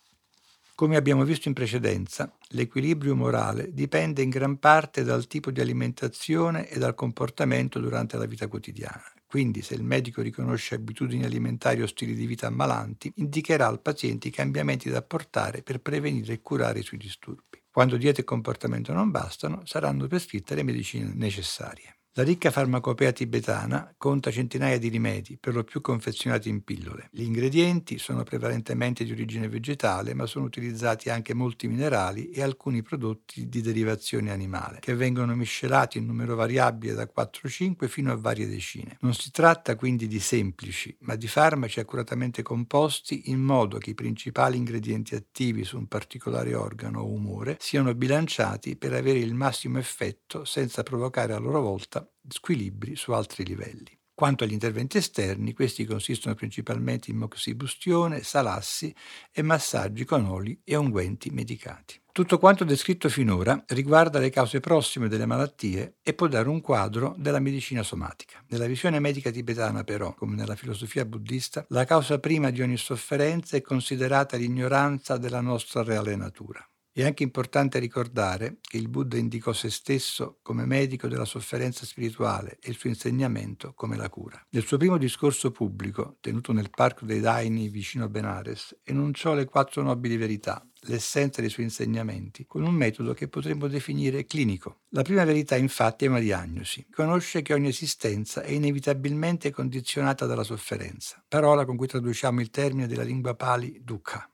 Come 0.76 0.97
abbiamo 0.97 1.25
visto 1.25 1.47
in 1.49 1.54
precedenza, 1.54 2.37
l'equilibrio 2.49 3.14
morale 3.14 3.73
dipende 3.73 4.23
in 4.23 4.28
gran 4.28 4.59
parte 4.59 5.04
dal 5.04 5.26
tipo 5.28 5.52
di 5.52 5.61
alimentazione 5.61 6.69
e 6.69 6.78
dal 6.78 6.95
comportamento 6.95 7.78
durante 7.78 8.16
la 8.16 8.26
vita 8.26 8.49
quotidiana. 8.49 9.04
Quindi, 9.25 9.62
se 9.62 9.75
il 9.75 9.85
medico 9.85 10.21
riconosce 10.21 10.75
abitudini 10.75 11.25
alimentari 11.25 11.81
o 11.83 11.87
stili 11.87 12.14
di 12.14 12.26
vita 12.26 12.49
ammalanti, 12.49 13.12
indicherà 13.16 13.69
al 13.69 13.83
paziente 13.83 14.28
i 14.28 14.33
cambiamenti 14.33 14.90
da 14.90 14.99
apportare 14.99 15.62
per 15.62 15.81
prevenire 15.81 16.33
e 16.35 16.40
curare 16.43 16.81
i 16.81 16.85
suoi 16.85 16.99
disturbi. 16.99 17.62
Quando 17.71 17.97
dieta 17.97 18.21
e 18.21 18.25
comportamento 18.25 18.93
non 18.93 19.11
bastano, 19.12 19.64
saranno 19.64 20.09
prescritte 20.09 20.57
le 20.57 20.64
medicine 20.64 21.12
necessarie. 21.14 21.99
La 22.16 22.23
ricca 22.23 22.52
farmacopea 22.52 23.11
tibetana 23.11 23.92
conta 23.99 24.30
centinaia 24.30 24.78
di 24.78 24.87
rimedi, 24.87 25.37
per 25.37 25.52
lo 25.52 25.64
più 25.64 25.80
confezionati 25.80 26.49
in 26.49 26.62
pillole. 26.62 27.09
Gli 27.11 27.23
ingredienti 27.23 27.99
sono 27.99 28.23
prevalentemente 28.23 29.02
di 29.02 29.11
origine 29.11 29.49
vegetale, 29.49 30.14
ma 30.14 30.25
sono 30.26 30.44
utilizzati 30.44 31.11
anche 31.11 31.35
molti 31.35 31.66
minerali 31.66 32.30
e 32.30 32.40
alcuni 32.40 32.83
prodotti 32.83 33.49
di 33.49 33.61
derivazione 33.61 34.30
animale, 34.30 34.78
che 34.78 34.94
vengono 34.94 35.35
miscelati 35.35 35.99
in 35.99 36.06
numero 36.06 36.37
variabile 36.37 36.94
da 36.94 37.11
4-5 37.12 37.88
fino 37.88 38.12
a 38.12 38.16
varie 38.16 38.47
decine. 38.47 38.97
Non 39.00 39.14
si 39.14 39.33
tratta 39.33 39.75
quindi 39.75 40.06
di 40.06 40.21
semplici, 40.21 40.97
ma 41.00 41.16
di 41.16 41.26
farmaci 41.26 41.80
accuratamente 41.80 42.42
composti 42.42 43.28
in 43.30 43.40
modo 43.40 43.78
che 43.78 43.90
i 43.90 43.94
principali 43.94 44.56
ingredienti 44.56 45.16
attivi 45.16 45.64
su 45.64 45.76
un 45.76 45.88
particolare 45.88 46.54
organo 46.54 47.00
o 47.00 47.11
umore 47.11 47.56
siano 47.59 47.92
bilanciati 47.92 48.76
per 48.76 48.92
avere 48.92 49.18
il 49.18 49.35
massimo 49.35 49.80
effetto 49.80 50.44
senza 50.44 50.85
provocare 50.85 51.33
a 51.33 51.38
loro 51.38 51.61
volta 51.61 52.03
squilibri 52.28 52.96
su 52.96 53.12
altri 53.12 53.44
livelli. 53.44 53.99
Quanto 54.14 54.44
agli 54.44 54.52
interventi 54.52 54.96
esterni, 54.96 55.54
questi 55.54 55.84
consistono 55.84 56.37
principalmente 56.37 57.11
in 57.11 57.16
moxibustione, 57.16 58.23
salassi 58.23 58.94
e 59.32 59.42
massaggi 59.42 60.04
con 60.04 60.25
oli 60.26 60.61
e 60.62 60.76
unguenti 60.76 61.30
medicati. 61.30 62.00
Tutto 62.12 62.38
quanto 62.38 62.62
descritto 62.62 63.08
finora 63.08 63.64
riguarda 63.66 64.20
le 64.20 64.30
cause 64.30 64.61
prossime 64.61 65.08
delle 65.08 65.26
malattie 65.26 65.96
e 66.00 66.14
può 66.14 66.28
dare 66.28 66.49
un 66.49 66.61
quadro 66.61 67.16
della 67.18 67.40
medicina 67.40 67.82
somatica. 67.82 68.40
Nella 68.50 68.66
visione 68.66 69.00
medica 69.00 69.32
tibetana, 69.32 69.82
però, 69.82 70.14
come 70.14 70.37
nella 70.37 70.54
filosofia 70.54 71.04
buddista, 71.04 71.66
la 71.70 71.84
causa 71.84 72.20
prima 72.20 72.50
di 72.50 72.62
ogni 72.62 72.76
sofferenza 72.76 73.56
è 73.56 73.62
considerata 73.62 74.37
l'ignoranza 74.37 75.16
della 75.16 75.40
nostra 75.40 75.82
reale 75.82 76.14
natura. 76.14 76.64
È 76.96 77.02
anche 77.02 77.24
importante 77.24 77.80
ricordare 77.80 78.58
che 78.60 78.76
il 78.76 78.88
Buddha 78.88 79.16
indicò 79.16 79.52
se 79.52 79.68
stesso 79.68 80.38
come 80.42 80.64
medico 80.64 81.08
della 81.08 81.24
sofferenza 81.24 81.84
spirituale 81.84 82.58
e 82.62 82.70
il 82.70 82.76
suo 82.76 82.88
insegnamento 82.88 83.72
come 83.74 83.96
la 83.96 84.08
cura. 84.08 84.40
Nel 84.50 84.64
suo 84.64 84.76
primo 84.76 84.96
discorso 84.96 85.50
pubblico, 85.50 86.18
tenuto 86.20 86.52
nel 86.52 86.70
Parco 86.70 87.04
dei 87.04 87.18
Daini 87.18 87.68
vicino 87.68 88.04
a 88.04 88.08
Benares, 88.08 88.76
enunciò 88.84 89.34
le 89.34 89.44
quattro 89.44 89.82
nobili 89.82 90.16
verità, 90.16 90.64
l'essenza 90.82 91.40
dei 91.40 91.50
suoi 91.50 91.64
insegnamenti, 91.64 92.46
con 92.46 92.62
un 92.62 92.74
metodo 92.74 93.12
che 93.12 93.26
potremmo 93.26 93.66
definire 93.66 94.24
clinico. 94.24 94.82
La 94.90 95.02
prima 95.02 95.24
verità 95.24 95.56
infatti 95.56 96.04
è 96.04 96.08
una 96.08 96.20
diagnosi. 96.20 96.86
Conosce 96.92 97.42
che 97.42 97.54
ogni 97.54 97.70
esistenza 97.70 98.42
è 98.42 98.52
inevitabilmente 98.52 99.50
condizionata 99.50 100.26
dalla 100.26 100.44
sofferenza, 100.44 101.20
parola 101.26 101.64
con 101.64 101.76
cui 101.76 101.88
traduciamo 101.88 102.40
il 102.40 102.50
termine 102.50 102.86
della 102.86 103.02
lingua 103.02 103.34
pali 103.34 103.80
dukkha. 103.82 104.28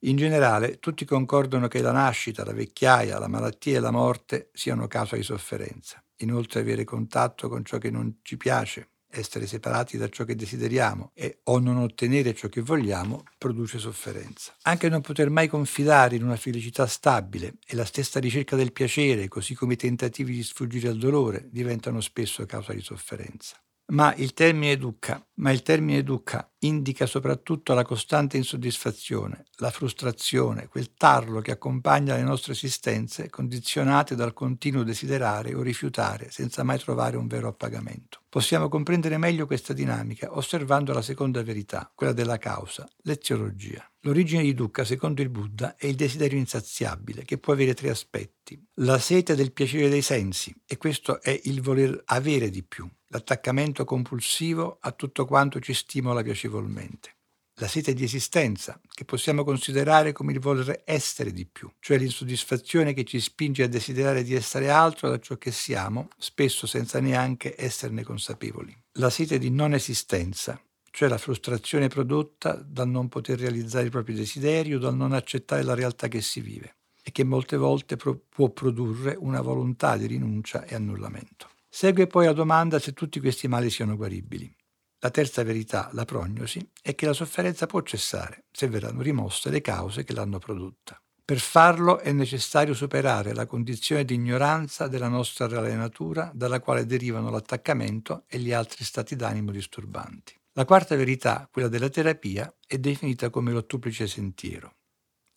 In 0.00 0.16
generale, 0.16 0.78
tutti 0.78 1.04
concordano 1.04 1.68
che 1.68 1.80
la 1.80 1.92
nascita, 1.92 2.44
la 2.44 2.52
vecchiaia, 2.52 3.18
la 3.18 3.28
malattia 3.28 3.78
e 3.78 3.80
la 3.80 3.90
morte 3.90 4.50
siano 4.52 4.86
causa 4.86 5.16
di 5.16 5.22
sofferenza. 5.22 6.02
Inoltre 6.18 6.60
avere 6.60 6.84
contatto 6.84 7.48
con 7.48 7.64
ciò 7.64 7.78
che 7.78 7.90
non 7.90 8.18
ci 8.22 8.36
piace, 8.36 8.90
essere 9.08 9.46
separati 9.46 9.96
da 9.96 10.08
ciò 10.08 10.24
che 10.24 10.34
desideriamo 10.34 11.10
e 11.14 11.40
o 11.44 11.58
non 11.58 11.78
ottenere 11.78 12.34
ciò 12.34 12.48
che 12.48 12.60
vogliamo 12.60 13.24
produce 13.38 13.78
sofferenza. 13.78 14.54
Anche 14.62 14.88
non 14.88 15.00
poter 15.00 15.30
mai 15.30 15.48
confidare 15.48 16.16
in 16.16 16.24
una 16.24 16.36
felicità 16.36 16.86
stabile 16.86 17.54
e 17.66 17.74
la 17.74 17.84
stessa 17.84 18.20
ricerca 18.20 18.56
del 18.56 18.72
piacere, 18.72 19.28
così 19.28 19.54
come 19.54 19.74
i 19.74 19.78
tentativi 19.78 20.34
di 20.34 20.42
sfuggire 20.42 20.88
al 20.88 20.98
dolore, 20.98 21.48
diventano 21.50 22.00
spesso 22.00 22.44
causa 22.46 22.72
di 22.72 22.82
sofferenza. 22.82 23.56
Ma 23.88 24.12
il 24.16 24.32
termine 24.32 24.76
dukkha, 24.76 25.24
ma 25.36 25.50
il 25.50 25.62
termine 25.62 26.02
dukkha 26.02 26.50
indica 26.60 27.06
soprattutto 27.06 27.74
la 27.74 27.84
costante 27.84 28.36
insoddisfazione, 28.36 29.44
la 29.56 29.70
frustrazione, 29.70 30.68
quel 30.68 30.94
tarlo 30.94 31.40
che 31.40 31.52
accompagna 31.52 32.16
le 32.16 32.22
nostre 32.22 32.52
esistenze 32.52 33.28
condizionate 33.28 34.14
dal 34.14 34.32
continuo 34.32 34.82
desiderare 34.82 35.54
o 35.54 35.62
rifiutare 35.62 36.30
senza 36.30 36.62
mai 36.62 36.78
trovare 36.78 37.16
un 37.16 37.26
vero 37.26 37.48
appagamento. 37.48 38.20
Possiamo 38.28 38.68
comprendere 38.68 39.18
meglio 39.18 39.46
questa 39.46 39.72
dinamica 39.72 40.36
osservando 40.36 40.92
la 40.92 41.02
seconda 41.02 41.42
verità, 41.42 41.90
quella 41.94 42.12
della 42.12 42.38
causa, 42.38 42.88
l'eziologia. 43.02 43.88
L'origine 44.00 44.42
di 44.42 44.54
dukkha, 44.54 44.84
secondo 44.84 45.22
il 45.22 45.30
Buddha, 45.30 45.74
è 45.76 45.86
il 45.86 45.96
desiderio 45.96 46.38
insaziabile, 46.38 47.24
che 47.24 47.38
può 47.38 47.52
avere 47.54 47.74
tre 47.74 47.90
aspetti. 47.90 48.62
La 48.74 48.98
sete 48.98 49.34
del 49.34 49.52
piacere 49.52 49.88
dei 49.88 50.02
sensi, 50.02 50.54
e 50.64 50.76
questo 50.76 51.20
è 51.20 51.40
il 51.44 51.60
voler 51.60 52.02
avere 52.04 52.50
di 52.50 52.62
più 52.62 52.88
l'attaccamento 53.08 53.84
compulsivo 53.84 54.78
a 54.80 54.92
tutto 54.92 55.25
quanto 55.26 55.60
ci 55.60 55.74
stimola 55.74 56.22
piacevolmente. 56.22 57.16
La 57.58 57.68
sete 57.68 57.94
di 57.94 58.04
esistenza, 58.04 58.78
che 58.86 59.06
possiamo 59.06 59.42
considerare 59.42 60.12
come 60.12 60.32
il 60.32 60.40
voler 60.40 60.82
essere 60.84 61.32
di 61.32 61.46
più, 61.46 61.70
cioè 61.80 61.96
l'insoddisfazione 61.96 62.92
che 62.92 63.04
ci 63.04 63.18
spinge 63.18 63.62
a 63.62 63.68
desiderare 63.68 64.22
di 64.22 64.34
essere 64.34 64.68
altro 64.68 65.08
da 65.08 65.18
ciò 65.18 65.36
che 65.36 65.52
siamo, 65.52 66.08
spesso 66.18 66.66
senza 66.66 67.00
neanche 67.00 67.54
esserne 67.56 68.02
consapevoli. 68.02 68.76
La 68.98 69.08
sete 69.08 69.38
di 69.38 69.50
non 69.50 69.72
esistenza, 69.72 70.60
cioè 70.90 71.08
la 71.08 71.18
frustrazione 71.18 71.88
prodotta 71.88 72.54
dal 72.54 72.88
non 72.88 73.08
poter 73.08 73.38
realizzare 73.38 73.86
i 73.86 73.90
propri 73.90 74.14
desideri 74.14 74.74
o 74.74 74.78
dal 74.78 74.96
non 74.96 75.12
accettare 75.12 75.62
la 75.62 75.74
realtà 75.74 76.08
che 76.08 76.20
si 76.20 76.40
vive 76.40 76.76
e 77.02 77.12
che 77.12 77.24
molte 77.24 77.56
volte 77.56 77.96
pro- 77.96 78.20
può 78.28 78.50
produrre 78.50 79.16
una 79.18 79.40
volontà 79.40 79.96
di 79.96 80.06
rinuncia 80.06 80.64
e 80.64 80.74
annullamento. 80.74 81.48
Segue 81.68 82.06
poi 82.06 82.26
la 82.26 82.32
domanda 82.32 82.78
se 82.78 82.92
tutti 82.92 83.20
questi 83.20 83.48
mali 83.48 83.70
siano 83.70 83.96
guaribili. 83.96 84.50
La 85.00 85.10
terza 85.10 85.42
verità, 85.42 85.90
la 85.92 86.04
prognosi, 86.04 86.66
è 86.80 86.94
che 86.94 87.06
la 87.06 87.12
sofferenza 87.12 87.66
può 87.66 87.82
cessare 87.82 88.46
se 88.50 88.68
verranno 88.68 89.02
rimosse 89.02 89.50
le 89.50 89.60
cause 89.60 90.04
che 90.04 90.14
l'hanno 90.14 90.38
prodotta. 90.38 91.00
Per 91.22 91.38
farlo 91.38 91.98
è 91.98 92.12
necessario 92.12 92.72
superare 92.72 93.34
la 93.34 93.46
condizione 93.46 94.04
di 94.04 94.14
ignoranza 94.14 94.86
della 94.86 95.08
nostra 95.08 95.48
reale 95.48 95.74
natura 95.74 96.30
dalla 96.32 96.60
quale 96.60 96.86
derivano 96.86 97.30
l'attaccamento 97.30 98.24
e 98.28 98.38
gli 98.38 98.52
altri 98.52 98.84
stati 98.84 99.16
d'animo 99.16 99.50
disturbanti. 99.50 100.34
La 100.52 100.64
quarta 100.64 100.96
verità, 100.96 101.48
quella 101.50 101.68
della 101.68 101.88
terapia, 101.88 102.50
è 102.66 102.78
definita 102.78 103.28
come 103.28 103.52
l'ottuplice 103.52 104.06
sentiero. 104.06 104.76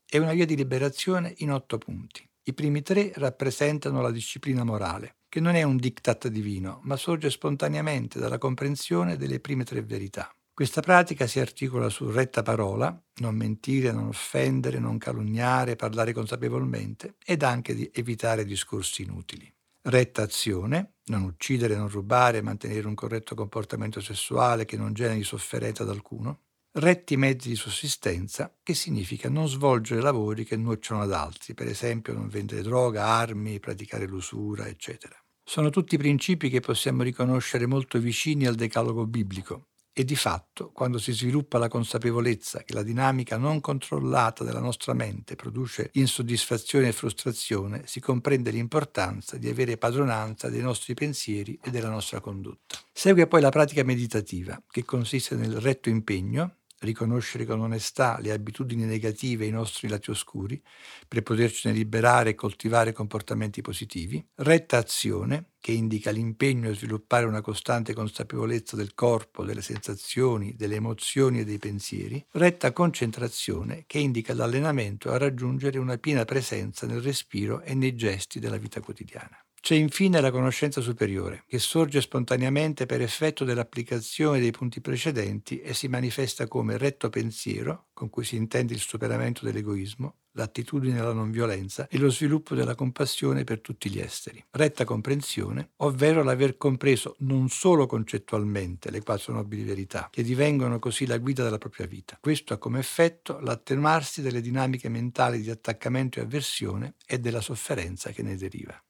È 0.06 0.18
una 0.18 0.34
via 0.34 0.46
di 0.46 0.56
liberazione 0.56 1.34
in 1.38 1.52
otto 1.52 1.78
punti. 1.78 2.26
I 2.50 2.54
primi 2.56 2.82
tre 2.82 3.12
rappresentano 3.14 4.02
la 4.02 4.10
disciplina 4.10 4.64
morale, 4.64 5.18
che 5.30 5.40
non 5.40 5.54
è 5.54 5.62
un 5.62 5.78
diktat 5.78 6.30
divino, 6.30 6.80
ma 6.82 6.96
sorge 6.96 7.30
spontaneamente 7.30 8.18
dalla 8.18 8.40
comprensione 8.40 9.18
delle 9.18 9.40
prime 9.40 9.64
tre 9.64 9.84
verità. 9.84 10.34
Questa 10.52 10.82
pratica 10.82 11.28
si 11.28 11.40
articola 11.40 11.90
su 11.90 12.10
retta 12.10 12.42
parola, 12.42 13.00
non 13.18 13.36
mentire, 13.36 13.92
non 13.92 14.08
offendere, 14.08 14.80
non 14.80 14.98
calunniare, 14.98 15.76
parlare 15.76 16.12
consapevolmente 16.12 17.18
ed 17.24 17.44
anche 17.44 17.76
di 17.76 17.88
evitare 17.94 18.46
discorsi 18.46 19.04
inutili. 19.04 19.48
Retta 19.84 20.24
azione, 20.24 20.96
non 21.06 21.22
uccidere, 21.22 21.76
non 21.76 21.88
rubare, 21.88 22.42
mantenere 22.42 22.88
un 22.88 22.96
corretto 22.96 23.36
comportamento 23.36 24.02
sessuale 24.02 24.66
che 24.66 24.76
non 24.76 24.94
generi 24.94 25.22
sofferenza 25.22 25.84
ad 25.84 25.90
alcuno. 25.90 26.46
Retti 26.72 27.18
mezzi 27.18 27.50
di 27.50 27.56
sussistenza, 27.56 28.56
che 28.62 28.76
significa 28.76 29.28
non 29.28 29.48
svolgere 29.48 30.02
lavori 30.02 30.46
che 30.46 30.56
nuocciono 30.56 31.02
ad 31.02 31.12
altri, 31.12 31.56
per 31.56 31.68
esempio 31.68 32.14
non 32.14 32.28
vendere 32.28 32.62
droga, 32.62 33.06
armi, 33.06 33.60
praticare 33.60 34.06
l'usura, 34.06 34.68
eccetera. 34.68 35.16
Sono 35.44 35.72
tutti 35.72 35.98
principi 35.98 36.48
che 36.48 36.60
possiamo 36.60 37.02
riconoscere 37.02 37.66
molto 37.66 37.98
vicini 37.98 38.46
al 38.46 38.54
decalogo 38.54 39.08
biblico 39.08 39.70
e 39.92 40.06
di 40.06 40.16
fatto, 40.16 40.72
quando 40.72 41.00
si 41.00 41.12
sviluppa 41.12 41.58
la 41.58 41.68
consapevolezza 41.68 42.62
che 42.62 42.74
la 42.74 42.84
dinamica 42.84 43.38
non 43.38 43.60
controllata 43.60 44.44
della 44.44 44.62
nostra 44.62 44.94
mente 44.94 45.36
produce 45.36 45.90
insoddisfazione 45.94 46.90
e 46.90 46.94
frustrazione, 46.94 47.82
si 47.88 48.00
comprende 48.00 48.52
l'importanza 48.52 49.38
di 49.38 49.50
avere 49.50 49.78
padronanza 49.78 50.50
dei 50.50 50.62
nostri 50.62 50.94
pensieri 50.94 51.60
e 51.64 51.72
della 51.72 51.90
nostra 51.90 52.22
condotta. 52.22 52.78
Segue 52.94 53.28
poi 53.28 53.42
la 53.42 53.50
pratica 53.50 53.84
meditativa, 53.84 54.62
che 54.70 54.86
consiste 54.86 55.36
nel 55.36 55.60
retto 55.60 55.90
impegno, 55.90 56.59
riconoscere 56.80 57.46
con 57.46 57.60
onestà 57.60 58.20
le 58.22 58.32
abitudini 58.32 58.86
negative 58.86 59.46
e 59.46 59.48
i 59.48 59.52
nostri 59.52 59.88
lati 59.88 60.12
oscuri 60.12 60.62
per 61.08 61.24
potercene 61.24 61.76
liberare 61.76 62.32
e 62.32 62.36
coltivare 62.36 62.94
comportamenti 62.94 63.62
positivi, 63.62 64.26
retta 64.36 64.78
azione, 64.78 65.52
che 65.60 65.72
indica 65.74 66.12
l'impegno 66.12 66.70
a 66.70 66.74
sviluppare 66.74 67.26
una 67.26 67.42
costante 67.42 67.94
consapevolezza 67.94 68.76
del 68.76 68.94
corpo, 68.94 69.44
delle 69.44 69.62
sensazioni, 69.62 70.56
delle 70.56 70.76
emozioni 70.76 71.40
e 71.40 71.44
dei 71.44 71.60
pensieri, 71.60 72.26
retta 72.32 72.72
concentrazione, 72.72 73.84
che 73.86 74.00
indica 74.00 74.34
l'allenamento 74.34 75.12
a 75.12 75.18
raggiungere 75.18 75.78
una 75.78 75.98
piena 75.98 76.24
presenza 76.26 76.88
nel 76.88 77.02
respiro 77.02 77.62
e 77.62 77.74
nei 77.74 77.96
gesti 77.96 78.40
della 78.40 78.58
vita 78.58 78.80
quotidiana. 78.80 79.38
C'è 79.62 79.76
infine 79.76 80.22
la 80.22 80.32
conoscenza 80.32 80.82
superiore, 80.82 81.44
che 81.46 81.60
sorge 81.60 82.02
spontaneamente 82.02 82.86
per 82.86 83.02
effetto 83.02 83.44
dell'applicazione 83.44 84.40
dei 84.40 84.52
punti 84.52 84.82
precedenti 84.82 85.60
e 85.60 85.74
si 85.74 85.88
manifesta 85.88 86.48
come 86.48 86.78
retto 86.78 87.10
pensiero, 87.10 87.88
con 87.94 88.10
cui 88.10 88.24
si 88.24 88.36
intende 88.36 88.74
il 88.74 88.80
superamento 88.80 89.46
dell'egoismo, 89.46 90.16
l'attitudine 90.34 91.00
alla 91.00 91.14
non 91.14 91.32
violenza 91.32 91.88
e 91.90 91.98
lo 91.98 92.10
sviluppo 92.10 92.56
della 92.56 92.74
compassione 92.74 93.44
per 93.44 93.60
tutti 93.60 93.90
gli 93.90 94.00
esteri. 94.00 94.44
Retta 94.52 94.86
comprensione, 94.86 95.72
ovvero 95.78 96.24
l'aver 96.24 96.58
compreso 96.58 97.16
non 97.20 97.50
solo 97.50 97.86
concettualmente 97.86 98.90
le 98.90 99.04
quattro 99.04 99.34
nobili 99.34 99.64
verità, 99.64 100.08
che 100.10 100.24
divengono 100.24 100.80
così 100.80 101.06
la 101.06 101.18
guida 101.18 101.44
della 101.44 101.58
propria 101.58 101.86
vita. 101.86 102.18
Questo 102.22 102.54
ha 102.54 102.58
come 102.58 102.80
effetto 102.80 103.40
l'attenuarsi 103.40 104.22
delle 104.22 104.42
dinamiche 104.42 104.90
mentali 104.90 105.42
di 105.42 105.50
attaccamento 105.50 106.20
e 106.20 106.24
avversione 106.24 106.96
e 107.06 107.20
della 107.20 107.42
sofferenza 107.42 108.12
che 108.12 108.24
ne 108.24 108.38
deriva. 108.38 108.82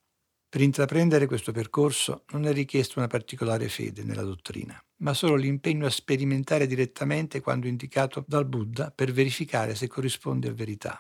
Per 0.52 0.62
intraprendere 0.62 1.28
questo 1.28 1.52
percorso 1.52 2.24
non 2.32 2.48
è 2.48 2.52
richiesta 2.52 2.96
una 2.98 3.06
particolare 3.06 3.70
fede 3.70 4.04
nella 4.04 4.24
dottrina, 4.24 4.84
ma 4.98 5.14
solo 5.14 5.36
l'impegno 5.36 5.86
a 5.86 5.92
sperimentare 5.92 6.66
direttamente 6.66 7.40
quanto 7.40 7.68
indicato 7.68 8.26
dal 8.28 8.48
Buddha 8.48 8.90
per 8.90 9.12
verificare 9.12 9.76
se 9.76 9.86
corrisponde 9.86 10.50
a 10.50 10.54
verità. 10.54 11.00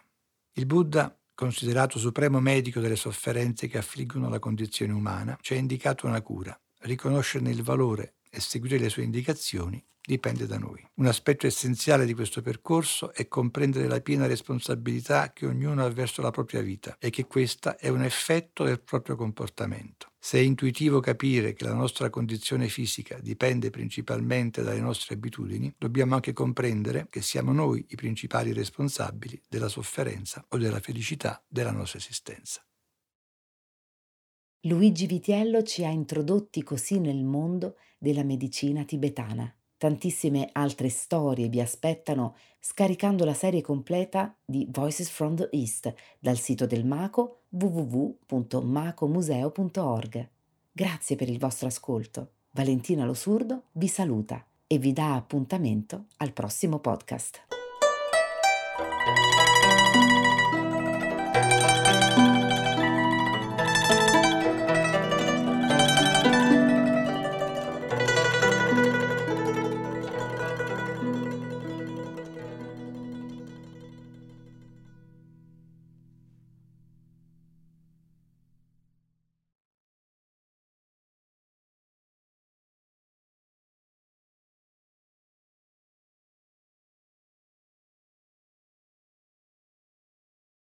Il 0.53 0.67
Buddha, 0.67 1.17
considerato 1.33 1.97
supremo 1.97 2.39
medico 2.39 2.79
delle 2.79 2.95
sofferenze 2.95 3.67
che 3.67 3.79
affliggono 3.79 4.29
la 4.29 4.37
condizione 4.37 4.93
umana, 4.93 5.35
ci 5.41 5.53
ha 5.53 5.57
indicato 5.57 6.05
una 6.05 6.21
cura, 6.21 6.55
riconoscerne 6.81 7.49
il 7.49 7.63
valore 7.63 8.17
e 8.29 8.39
seguire 8.39 8.77
le 8.77 8.89
sue 8.89 9.01
indicazioni 9.01 9.83
dipende 10.09 10.47
da 10.47 10.57
noi. 10.57 10.83
Un 10.95 11.05
aspetto 11.05 11.45
essenziale 11.45 12.03
di 12.07 12.15
questo 12.15 12.41
percorso 12.41 13.13
è 13.13 13.27
comprendere 13.27 13.87
la 13.87 14.01
piena 14.01 14.25
responsabilità 14.25 15.31
che 15.33 15.45
ognuno 15.45 15.85
ha 15.85 15.89
verso 15.89 16.23
la 16.23 16.31
propria 16.31 16.61
vita 16.61 16.97
e 16.97 17.11
che 17.11 17.27
questa 17.27 17.77
è 17.77 17.89
un 17.89 18.01
effetto 18.01 18.63
del 18.63 18.81
proprio 18.81 19.15
comportamento. 19.15 20.13
Se 20.17 20.39
è 20.39 20.41
intuitivo 20.41 20.99
capire 20.99 21.53
che 21.53 21.63
la 21.63 21.75
nostra 21.75 22.09
condizione 22.09 22.69
fisica 22.69 23.19
dipende 23.19 23.69
principalmente 23.69 24.63
dalle 24.63 24.81
nostre 24.81 25.13
abitudini, 25.13 25.71
dobbiamo 25.77 26.15
anche 26.15 26.33
comprendere 26.33 27.05
che 27.07 27.21
siamo 27.21 27.53
noi 27.53 27.85
i 27.89 27.95
principali 27.95 28.51
responsabili 28.51 29.39
della 29.47 29.67
sofferenza 29.67 30.43
o 30.49 30.57
della 30.57 30.79
felicità 30.79 31.39
della 31.47 31.71
nostra 31.71 31.99
esistenza. 31.99 32.65
Luigi 34.63 35.05
Vitiello 35.05 35.61
ci 35.61 35.85
ha 35.85 35.89
introdotti 35.89 36.63
così 36.63 36.99
nel 36.99 37.23
mondo 37.23 37.75
della 37.99 38.23
medicina 38.23 38.83
tibetana. 38.83 39.53
Tantissime 39.79 40.49
altre 40.51 40.89
storie 40.89 41.47
vi 41.47 41.61
aspettano 41.61 42.35
scaricando 42.59 43.23
la 43.23 43.33
serie 43.33 43.61
completa 43.61 44.35
di 44.43 44.67
Voices 44.69 45.07
from 45.07 45.37
the 45.37 45.47
East 45.53 45.93
dal 46.19 46.37
sito 46.37 46.65
del 46.65 46.85
Maco 46.85 47.43
www.macomuseo.org. 47.47 50.29
Grazie 50.69 51.15
per 51.15 51.29
il 51.29 51.39
vostro 51.39 51.67
ascolto. 51.67 52.31
Valentina 52.51 53.05
Lo 53.05 53.13
Surdo 53.13 53.67
vi 53.71 53.87
saluta 53.87 54.45
e 54.67 54.77
vi 54.77 54.91
dà 54.91 55.15
appuntamento 55.15 56.07
al 56.17 56.33
prossimo 56.33 56.79
podcast. 56.79 57.58